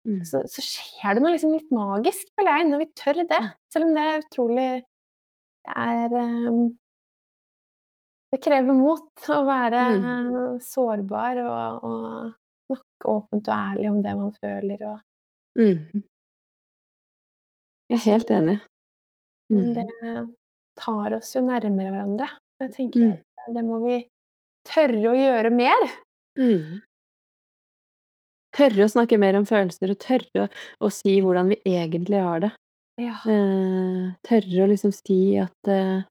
[0.07, 0.21] Mm.
[0.25, 3.55] Så så skjer det noe liksom litt magisk, føler jeg, når vi tør det.
[3.73, 4.83] Selv om det er utrolig
[5.65, 6.79] Det er um,
[8.33, 10.61] Det krever mot å være Mm.
[10.61, 12.35] sårbar og og
[12.69, 15.01] snakke åpent og ærlig om det man føler og
[15.57, 16.03] Mm.
[17.89, 18.59] Jeg er helt enig.
[19.49, 19.69] Mm.
[19.75, 19.87] det
[20.77, 22.27] tar oss jo nærmere hverandre.
[22.61, 23.13] Jeg tenker Mm.
[23.47, 23.97] at det må vi
[24.69, 25.87] tørre å gjøre mer.
[26.39, 26.83] Mm.
[28.57, 30.49] Tørre å snakke mer om følelser, og tørre
[30.85, 32.53] å si hvordan vi egentlig har det.
[32.99, 33.15] Ja.
[33.25, 36.03] Eh, tørre å liksom si at eh,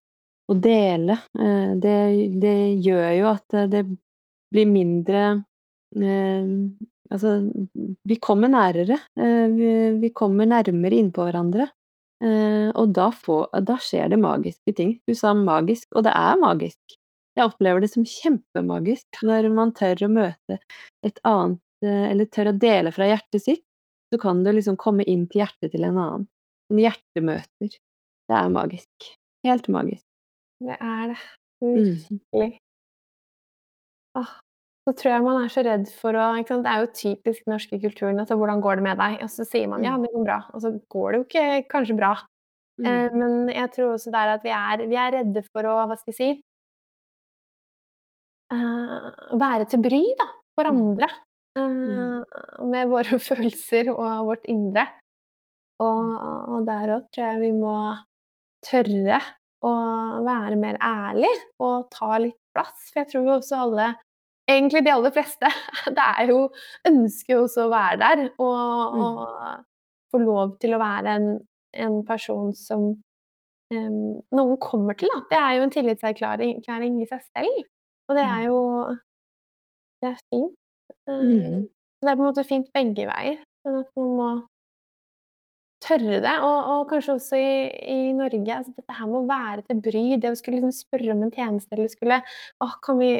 [0.47, 1.95] Å dele, eh, det
[2.39, 3.82] det gjør jo at eh, det
[4.53, 5.23] blir mindre
[5.99, 6.45] eh,
[7.14, 7.38] Altså,
[8.08, 8.99] vi kommer nærere.
[9.20, 11.70] Eh, vi vi kommer nærmere innpå hverandre.
[12.24, 14.95] Eh, og da får da skjer det magiske ting.
[15.08, 16.97] Du sa magisk, og det er magisk.
[17.38, 20.58] Jeg opplever det som kjempemagisk når man tør å møte
[21.05, 23.66] et annet eh, eller tør å dele fra hjertet sitt,
[24.10, 26.26] så kan du liksom komme inn til hjertet til en annen.
[26.74, 27.78] En hjertemøter.
[28.28, 29.12] Det er magisk.
[29.45, 30.03] Helt magisk.
[30.66, 31.20] Det er det.
[31.62, 31.93] Mm.
[32.10, 32.49] Virkelig.
[34.18, 34.34] Åh,
[34.88, 37.79] så tror jeg man er så redd for å det er jo typisk den norske
[37.83, 40.03] kulturen altså 'hvordan går det med deg?' Og så sier man 'ja, Mm.
[40.03, 42.13] det går bra', og så går det jo ikke kanskje bra.
[42.85, 43.17] Eh, Mm.
[43.19, 45.97] men jeg tror også det er at vi er vi er redde for å, hva
[45.97, 46.43] skal jeg si
[48.51, 50.77] eh, være til bry, da, for Mm.
[50.77, 51.09] andre.
[51.57, 52.23] Eh, Mm.
[52.71, 54.88] med våre følelser og vårt indre.
[55.79, 57.97] Og og der òg tror jeg vi må
[58.65, 59.19] tørre
[59.63, 62.91] å være mer ærlig og ta litt plass.
[62.93, 63.95] For jeg tror jo også alle
[64.49, 65.49] egentlig de aller fleste
[65.97, 66.39] det er jo
[66.87, 69.01] ønsker jo også å være der og Mm.
[69.01, 69.65] og
[70.13, 71.29] få lov til å være en
[71.77, 72.85] en person som,
[73.75, 75.19] um, noen kommer til, da.
[75.29, 77.59] Det er jo en tillitserklæring i seg selv.
[78.09, 78.45] Og det er Mm.
[78.47, 78.59] jo
[80.01, 80.55] det er fint.
[81.09, 81.67] Mm.
[81.67, 83.37] Så det er på en måte fint begge veier.
[83.65, 84.29] Sånn at man må
[85.84, 86.34] tørre det.
[86.43, 87.51] Og og kanskje også i
[87.93, 91.11] i Norge, altså dette her med å være til bry, det å skulle liksom spørre
[91.13, 92.21] om en tjeneste eller skulle
[92.63, 93.11] «Åh, kan vi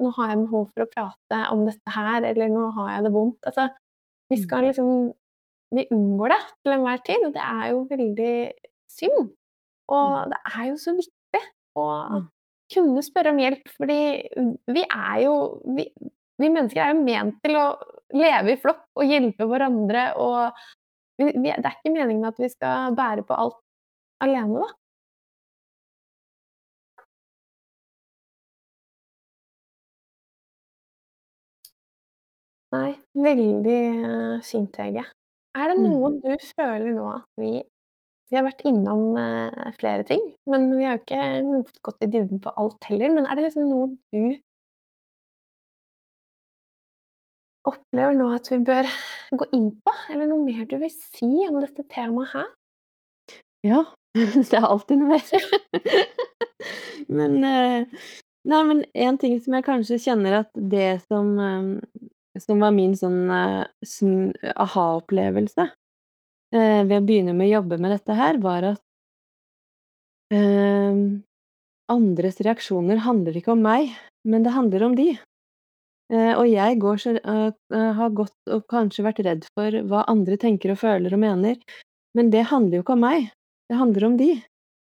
[0.00, 3.12] nå har jeg behov for å prate om dette her», eller «nå har jeg det
[3.14, 3.38] vondt».
[3.46, 3.68] Altså,
[4.30, 4.42] vi Mm.
[4.42, 5.12] skal liksom
[5.72, 8.52] vi unngår det til enhver tid, og det er jo veldig
[8.90, 9.30] synd.
[9.88, 10.30] Og Mm.
[10.30, 11.42] det er jo så viktig
[11.78, 12.28] å Mm.
[12.74, 14.00] kunne spørre om hjelp, fordi
[14.68, 15.36] vi er jo
[15.76, 15.92] vi
[16.40, 17.76] vi mennesker er jo ment til å
[18.14, 20.52] leve i flokk og hjelpe hverandre og
[21.20, 23.58] vi vi det er ikke meningen at vi skal bære på alt
[24.26, 24.70] alene, da.
[32.74, 32.90] Nei,
[33.26, 33.78] veldig
[34.46, 35.02] fint, Hege.
[35.58, 35.86] Er det Mm.
[35.90, 37.52] noe du føler nå at vi
[38.30, 41.02] vi har vært innom eh, flere ting, men vi har jo
[41.62, 43.10] ikke gått i dybden på alt heller.
[43.14, 44.38] Men er det liksom noe du
[47.68, 48.88] opplever nå at vi bør
[49.36, 52.48] gå inn på, eller noe mer du vil si om dette temaet her?
[53.66, 53.84] Ja,
[54.16, 55.46] det er alltid noe mer.
[57.20, 58.02] Men eh,
[58.48, 61.98] Nei, men en ting som jeg kanskje kjenner at det som eh,
[62.40, 63.66] som var min sånn eh,
[64.54, 65.66] aha-opplevelse
[66.50, 68.80] ved å begynne med å jobbe med dette her, var at
[71.94, 73.92] andres reaksjoner handler ikke om meg,
[74.26, 75.12] men det handler om de.
[76.10, 80.02] Eh, og jeg går så eh, eh, har gått og kanskje vært redd for hva
[80.10, 81.60] andre tenker og føler og mener,
[82.18, 83.28] men det handler jo ikke om meg,
[83.70, 84.32] det handler om de.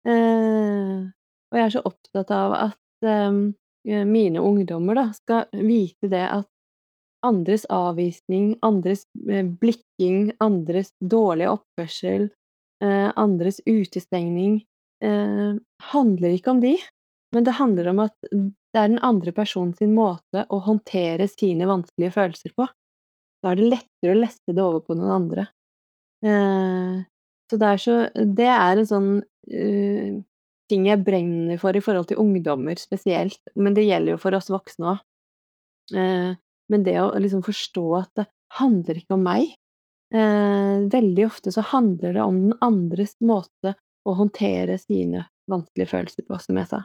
[0.05, 6.51] Og jeg er så opptatt av at eh, mine ungdommer da skal vite det at
[7.25, 12.27] andres avvisning, andres blikking, andres dårlige oppførsel,
[12.85, 14.59] andres utestengning,
[15.01, 16.75] handler ikke om de,
[17.35, 21.67] men det handler om at det er den andre personen sin måte å håndtere sine
[21.67, 22.67] vanskelige følelser på.
[23.43, 25.49] Da er det lettere å lesse det over på noen andre.
[26.25, 27.03] Eh,
[27.51, 30.15] så det er så Det er en sånn uh,
[30.73, 34.49] ting jeg brenner for i forhold til ungdommer spesielt, men det gjelder jo for oss
[34.53, 35.03] voksne òg.
[35.93, 36.31] Eh,
[36.73, 39.53] men det å liksom forstå at det handler ikke om meg.
[40.15, 43.75] Veldig ofte så handler det om den andres måte
[44.07, 46.85] å håndtere sine vanskelige følelser på, som jeg sa.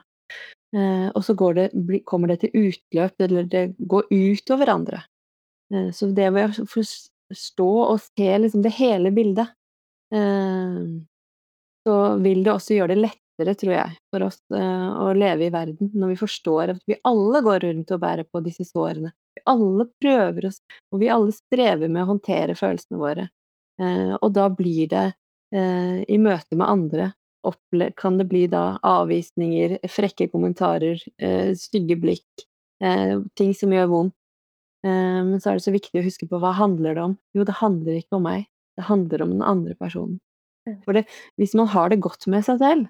[0.75, 1.69] Eh, og så det,
[2.05, 5.03] kommer det til utløp, eller det går ut over andre.
[5.73, 9.49] Eh, så det ved å forstå og se liksom det hele bildet,
[10.13, 10.83] eh,
[11.87, 15.89] så vil det også gjøre det lettere, tror jeg, for oss å leve i verden,
[15.95, 19.13] når vi forstår at vi alle går rundt og bærer på disse sårene.
[19.37, 20.57] Vi alle prøver oss,
[20.91, 23.29] og vi alle strever med å håndtere følelsene våre.
[24.19, 25.05] Og da blir det
[25.55, 27.07] I møte med andre
[27.95, 32.45] kan det bli da avvisninger, frekke kommentarer, eh, stygge blikk,
[32.83, 34.15] eh, ting som gjør vondt.
[34.85, 37.17] Eh, men så er det så viktig å huske på hva handler det om?
[37.35, 40.19] Jo, det handler ikke om meg, det handler om den andre personen.
[40.85, 41.05] For det,
[41.39, 42.89] hvis man har det godt med seg selv,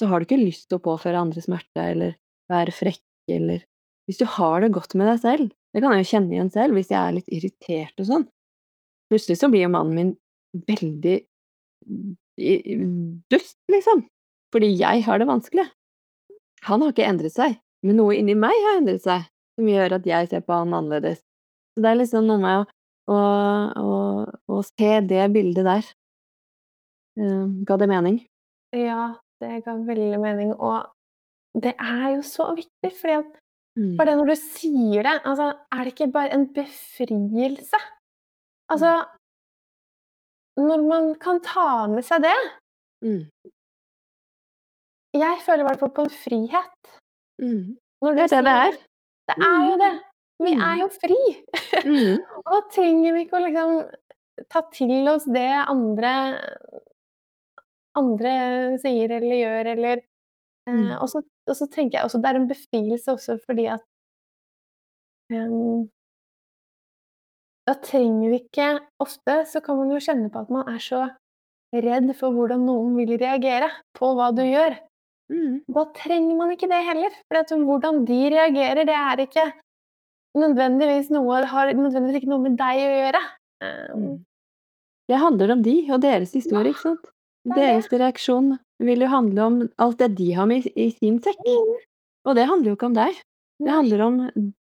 [0.00, 2.16] så har du ikke lyst til å påføre andre smerte eller
[2.50, 3.66] være frekk eller
[4.10, 6.74] Hvis du har det godt med deg selv, det kan jeg jo kjenne igjen selv
[6.74, 8.24] hvis jeg er litt irritert og sånn.
[9.12, 10.10] Plutselig så blir jo mannen min
[10.66, 11.14] veldig
[13.32, 14.06] dust, liksom.
[14.52, 15.66] Fordi jeg har det vanskelig.
[16.68, 19.26] Han har ikke endret seg, men noe inni meg har endret seg,
[19.56, 21.22] som gjør at jeg ser på han annerledes.
[21.72, 22.64] Så det er liksom noe med å,
[23.12, 23.20] å,
[23.82, 23.96] å,
[24.52, 25.88] å se det bildet der.
[27.18, 28.20] Uh, ga det mening?
[28.76, 30.52] Ja, det ga veldig mening.
[30.56, 30.86] Og
[31.60, 33.32] det er jo så viktig, fordi at
[33.80, 33.96] mm.
[33.98, 37.82] bare når du sier det, altså, er det ikke bare en befrielse?
[38.72, 39.02] Altså.
[40.60, 42.38] Når man kan ta med seg det
[43.04, 43.22] mm.
[45.16, 46.92] Jeg føler i hvert fall på en frihet.
[47.42, 47.76] Mm.
[48.04, 48.78] det er det det er.
[49.28, 49.92] Det er jo det.
[50.42, 51.18] Vi er jo fri.
[52.38, 53.74] og da trenger vi ikke å liksom
[54.50, 56.12] ta til oss det andre
[57.98, 58.32] andre
[58.80, 60.92] sier eller gjør, eller eh, mm.
[60.98, 63.84] og, så, og, så, tenker jeg også det er en befrielse også fordi at
[65.32, 65.88] um,
[67.68, 68.68] Da trenger vi ikke
[69.02, 71.04] Ofte så kan man jo kjenne på at man er så
[71.72, 74.76] redd for hvordan noen vil reagere på hva du gjør.
[75.32, 75.62] Mm.
[75.72, 77.14] Da trenger man ikke det heller.
[77.30, 79.46] For hvordan de reagerer, det er ikke
[80.38, 83.22] nødvendigvis noe, har nødvendigvis ikke noe med deg å gjøre.
[83.62, 84.04] Um,
[85.08, 87.10] det handler om de og deres historie, ikke sant?
[87.56, 88.52] Deres reaksjon
[88.82, 91.40] vil jo handle om alt det de har med i sin sekk.
[91.42, 91.72] Mm.
[92.28, 93.22] Og det handler jo ikke om deg.
[93.62, 94.18] Det handler om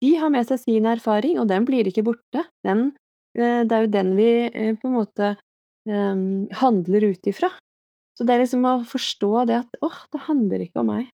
[0.04, 2.45] De har med seg sin erfaring, og den blir ikke borte.
[2.66, 2.91] Den,
[3.38, 5.34] eh, det er jo den vi eh, på en måte
[5.89, 7.50] um, handler ut ifra.
[8.18, 11.12] Så det er liksom å forstå det at åh, det handler ikke om meg.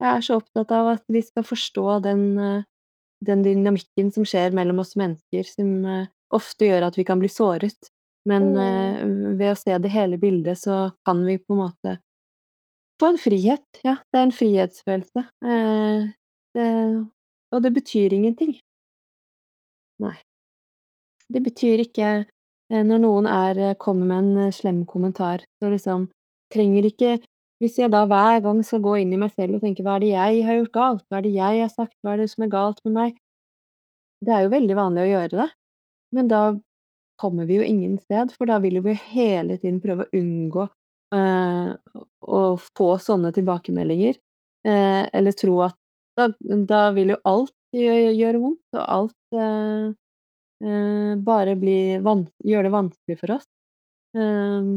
[0.00, 2.24] Jeg er så opptatt av at vi skal forstå den,
[3.24, 5.84] den dynamikken som skjer mellom oss mennesker, som
[6.36, 7.88] ofte gjør at vi kan bli såret.
[8.28, 9.36] Men mm.
[9.38, 11.94] ved å se det hele bildet, så kan vi på en måte
[13.00, 13.66] få en frihet.
[13.84, 15.24] Ja, det er en frihetsfølelse.
[15.44, 16.08] Eh,
[16.56, 16.68] det,
[17.56, 18.54] og det betyr ingenting.
[20.02, 20.16] Nei.
[21.32, 26.10] Det betyr ikke eh, når noen er, kommer med en slem kommentar, så liksom
[26.52, 27.16] trenger ikke
[27.56, 30.02] Hvis jeg da hver gang skal gå inn i meg selv og tenke hva er
[30.02, 32.44] det jeg har gjort galt, hva er det jeg har sagt, hva er det som
[32.44, 33.14] er galt med meg?
[34.20, 35.46] Det er jo veldig vanlig å gjøre det,
[36.18, 36.40] men da
[37.16, 40.66] kommer vi jo ingen sted, for da vil vi hele tiden prøve å unngå
[41.16, 41.72] eh,
[42.20, 42.42] å
[42.76, 44.20] få sånne tilbakemeldinger,
[44.68, 45.76] eh, eller tro at
[46.16, 46.28] da,
[46.68, 49.88] da, vil jo alt gjøre, vondt, og alt eh,
[50.64, 53.48] eh bare gjør det vanskelig for oss.
[54.16, 54.72] Eh,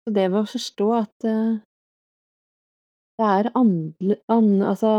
[0.00, 1.58] så det ved å forstå at eh,
[3.20, 4.94] det er andre, an, altså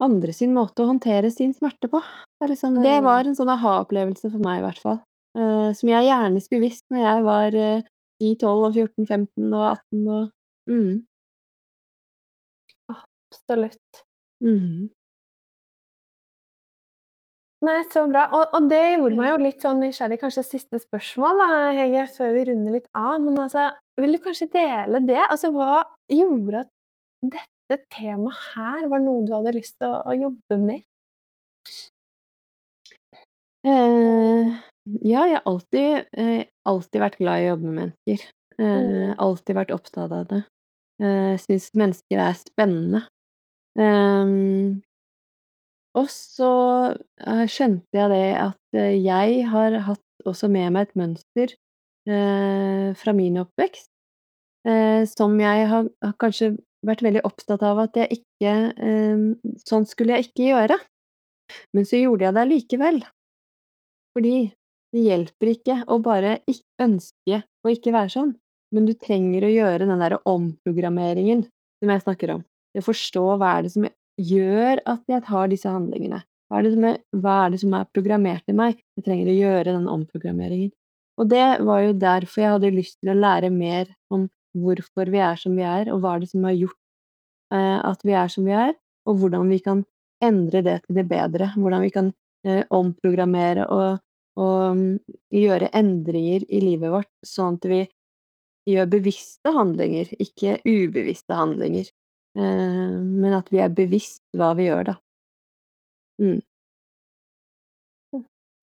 [0.00, 2.00] andre sin måte å håndtere sin smerte på.
[2.38, 5.00] Det, liksom, det var en sånn aha-opplevelse for meg, i hvert fall.
[5.36, 7.88] Uh, som jeg gjerne skulle visst når jeg var uh,
[8.22, 10.94] 10, 12 og 14, 15 og 18 og mm.
[12.96, 14.07] Absolutt.
[14.44, 14.88] Mm.
[17.66, 18.28] Nei, så bra.
[18.36, 20.20] Og, og, det gjorde meg jo litt sånn nysgjerrig.
[20.22, 23.16] Kanskje siste spørsmål, da, Hege, før vi runder litt av.
[23.24, 23.64] Men altså,
[23.98, 25.18] vil du kanskje dele det?
[25.24, 25.82] Altså, hva
[26.12, 26.70] gjorde at
[27.34, 30.86] dette temaet her var noe du hadde lyst til å, å jobbe med?
[33.66, 34.54] Eh,
[35.02, 38.26] ja, jeg har alltid, eh, alltid vært glad i å jobbe med mennesker.
[38.58, 39.18] Eh, mm.
[39.18, 40.44] alltid vært opptatt av det.
[41.02, 43.02] Eh, Syns mennesker er spennende.
[43.78, 44.82] Um,
[45.98, 46.52] og så
[46.94, 51.54] eh, skjønte jeg det at eh, jeg har hatt også med meg et mønster
[52.10, 53.88] eh, fra min oppvekst
[54.68, 56.52] eh, som jeg har, har, kanskje
[56.86, 58.52] vært veldig opptatt av at jeg ikke
[59.66, 60.76] Sånn skulle jeg ikke gjøre.
[61.74, 63.00] Men så gjorde jeg det likevel.
[64.14, 64.36] Fordi
[64.94, 66.36] det hjelper ikke å bare
[66.80, 68.30] ønske å ikke være sånn,
[68.72, 72.46] men du trenger å gjøre den derre omprogrammeringen som jeg snakker om.
[72.78, 73.86] Å forstå hva er det som
[74.18, 76.22] gjør at jeg tar disse handlingene.
[76.48, 78.78] Hva er, er, hva er, det som er programmert i meg?
[78.96, 80.72] Jeg trenger å gjøre den omprogrammeringen.
[81.18, 85.20] Og det var jo derfor jeg hadde lyst til å lære mer om hvorfor vi
[85.22, 86.78] er som vi er, og hva er det som har gjort
[87.54, 88.74] eh, at vi er som vi er,
[89.08, 89.82] og hvordan vi kan
[90.24, 91.50] endre det til det bedre.
[91.58, 92.12] Hvordan vi kan
[92.46, 93.98] eh, omprogrammere og
[94.38, 94.82] og um,
[95.34, 97.80] gjøre endringer i livet vårt, sånn at vi
[98.68, 101.88] gjør bevisste handlinger, ikke ubevisste handlinger.
[102.38, 104.96] Eh, men at vi er bevisst hva vi gjør, da.
[106.22, 106.38] Mm.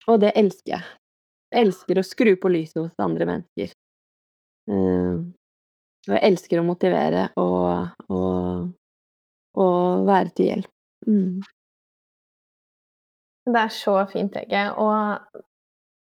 [0.06, 0.86] Og det elsker jeg.
[1.52, 3.74] Jeg elsker å skru på lyset hos andre mennesker.
[4.66, 5.22] Uh,
[6.06, 8.64] og jeg elsker å motivere og, og,
[9.62, 10.72] og være til hjelp.
[11.06, 11.44] Mm.
[13.46, 14.64] Det er så fint, Hege.
[14.82, 15.42] Og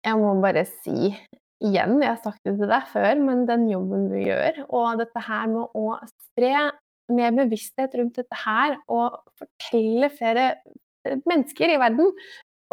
[0.06, 4.10] jeg må bare si igjen, jeg har sagt det til deg før, men den jobben
[4.12, 6.68] du gjør, og dette her med å spre
[7.14, 10.50] mer bevissthet rundt dette her, og fortelle flere
[11.28, 12.12] mennesker i verden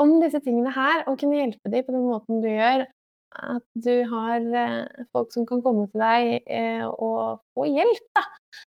[0.00, 2.86] om disse tingene her, og kunne hjelpe dem på den måten du gjør,
[3.34, 8.24] at du har eh, folk som kan komme til deg eh, og få hjelp, da.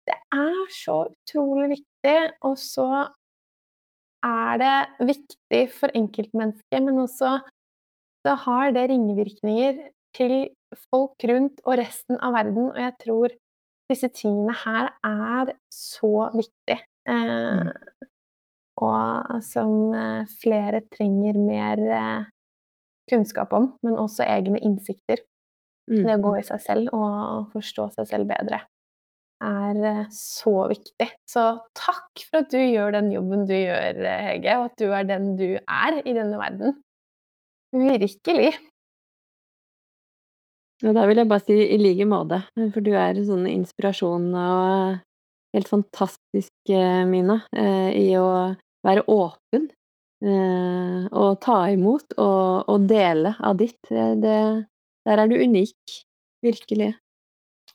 [0.08, 2.88] Det er så utrolig viktig, og så
[4.26, 7.36] er det viktig for enkeltmennesket, men også
[8.26, 9.78] så har det ringvirkninger
[10.16, 10.34] til
[10.90, 13.36] folk rundt og resten av verden, og jeg tror
[13.88, 16.78] disse tingene her er så viktig.
[17.08, 18.08] Eh, mm.
[18.84, 22.28] Og som eh, flere trenger mer eh,
[23.10, 25.24] kunnskap om, men også egne innsikter.
[25.88, 26.02] Mm.
[26.04, 28.62] Det å gå i seg selv og forstå seg selv bedre
[29.44, 31.08] er eh, så viktig.
[31.28, 31.44] Så
[31.78, 35.30] takk for at du gjør den jobben du gjør, Hege, og at du er den
[35.38, 36.78] du er i denne verden.
[37.74, 38.52] Virkelig.
[40.84, 44.28] Ja, da vil jeg bare si i like måte, for du er en sånn inspirasjon
[44.38, 45.00] og
[45.56, 46.52] helt fantastisk,
[47.10, 48.28] Mina, i å
[48.86, 49.66] være åpen
[50.24, 53.80] eh, og ta imot og, og, dele av ditt.
[53.90, 54.38] Det,
[55.08, 55.98] der er du unik.
[56.44, 56.92] Virkelig.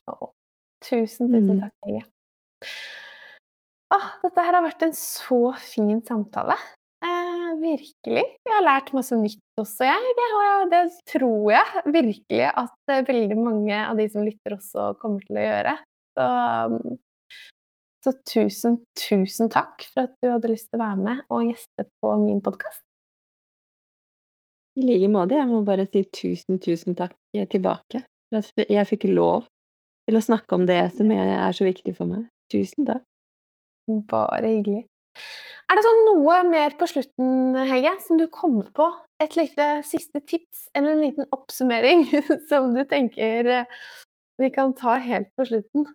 [0.07, 0.31] Å,
[0.83, 1.63] tusen, tusen mm.
[1.65, 2.05] takk, Hege.
[3.93, 6.55] Å, dette her har vært en så fin samtale.
[7.53, 8.23] Virkelig.
[8.45, 10.13] Jeg har lært masse nytt også, jeg.
[10.17, 10.27] Det,
[10.71, 15.37] det, tror jeg virkelig at eh, veldig mange av de som lytter, også kommer til
[15.37, 15.75] å gjøre.
[16.13, 16.27] Så
[18.03, 21.85] så tusen, tusen takk for at du hadde lyst til å være med og gjeste
[22.03, 22.81] på min podkast.
[24.75, 25.37] I like måte.
[25.37, 29.45] Jeg må bare si tusen, tusen takk tilbake for at jeg fikk lov
[30.09, 32.27] til å snakke om det som er så viktig for meg.
[32.51, 33.05] Tusen takk.
[34.11, 34.83] Bare hyggelig.
[35.71, 38.89] Er det sånn noe mer på slutten, Hege, som du kommer på?
[39.23, 42.07] Et lite siste tips eller en liten oppsummering
[42.49, 43.53] som du tenker
[44.41, 45.87] vi kan ta helt på slutten?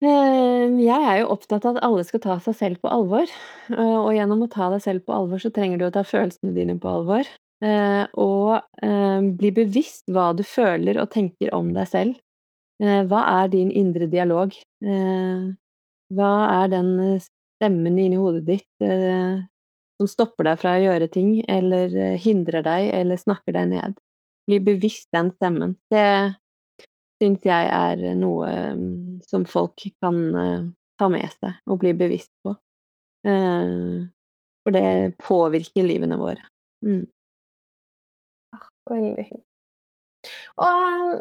[0.00, 3.28] Eh, jeg er jo opptatt av at alle skal ta seg selv på alvor,
[3.68, 6.54] eh, og gjennom å ta deg selv på alvor, så trenger du å ta følelsene
[6.56, 7.28] dine på alvor.
[7.60, 8.62] Eh, og
[9.36, 12.20] bli bevisst hva du føler og tenker om deg selv.
[12.80, 14.54] Hva er din indre dialog?
[16.10, 16.32] Hva
[16.62, 16.92] er den
[17.22, 18.84] stemmen inni hodet ditt
[20.00, 23.98] som stopper deg fra å gjøre ting, eller hindrer deg, eller snakker deg ned?
[24.50, 25.76] Bli bevisst den stemmen.
[25.92, 26.34] Det
[27.20, 30.68] syns jeg er noe mm, som folk kan eh,
[31.00, 32.54] ta med seg og bli bevisst på.
[33.28, 34.06] Eh,
[34.64, 36.48] for det påvirker livene våre.
[36.86, 37.04] Mm.
[38.56, 39.46] Ah, veldig fint.
[40.60, 41.20] Og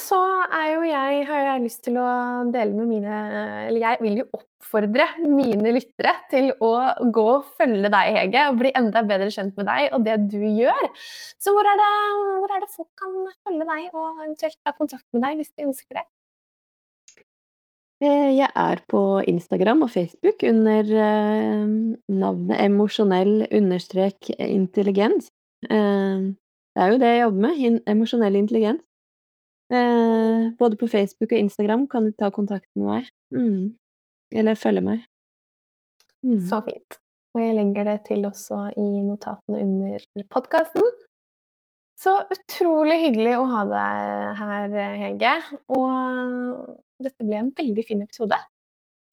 [0.00, 2.08] så er jo jeg, har jeg lyst til å
[2.52, 3.20] dele med mine
[3.66, 6.72] Eller jeg vil jo oppfordre mine lyttere til å
[7.14, 10.42] gå og følge deg, Hege, og bli enda bedre kjent med deg og det du
[10.42, 10.90] gjør.
[11.42, 11.92] Så hvor er det,
[12.42, 13.16] hvor er det folk kan
[13.46, 16.06] følge deg og eventuelt ta kontakt med deg hvis de ønsker det?
[18.04, 21.62] Eh, jeg er på Instagram og Facebook under eh,
[22.12, 25.30] navnet emosjonell understrek intelligens.
[25.70, 26.26] Eh,
[26.76, 28.82] det er jo det jeg jobber med, emosjonell intelligens.
[29.72, 33.10] Eh, både på Facebook og Instagram kan du ta kontakt med meg.
[33.34, 33.74] Mm.
[34.34, 35.02] Eller følge meg.
[36.26, 36.40] Mm.
[36.46, 37.00] Så fint.
[37.36, 40.86] Og jeg legger det til også i notatene under podkasten.
[41.96, 45.34] Så utrolig hyggelig å ha deg her, Hege.
[45.72, 48.38] Og dette ble en veldig fin episode.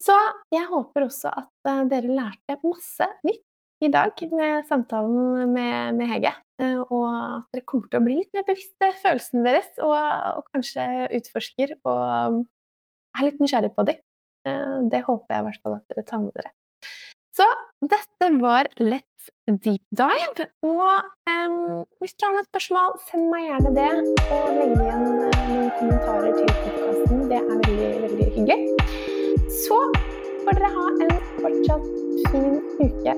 [0.04, 0.16] Så
[0.52, 3.46] jeg håper også at eh, dere lærte masse nytt
[3.84, 6.34] i dag med samtalen med, med Hege.
[6.62, 10.44] Eh, og at dere kommer til å bli litt mer bevisste følelsene deres, og, og,
[10.54, 10.88] kanskje
[11.20, 12.44] utforsker og
[13.14, 14.02] er litt nysgjerrig på dem.
[14.48, 16.54] Eh, det håper jeg i hvert fall at dere tar med dere.
[17.34, 17.48] Så
[17.82, 20.46] dette var Let's Deep Dive.
[20.62, 23.90] Og um, hvis dere har noen spørsmål, send meg gjerne det.
[24.38, 27.26] Og legg igjen noen kommentarer til podkasten.
[27.32, 28.60] Det er veldig, veldig hyggelig.
[29.64, 29.82] Så
[30.46, 31.86] får dere ha en fortsatt
[32.32, 33.14] fin uke.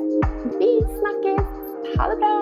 [0.59, 1.47] Vi snakkes!
[1.97, 2.35] Ha det bra!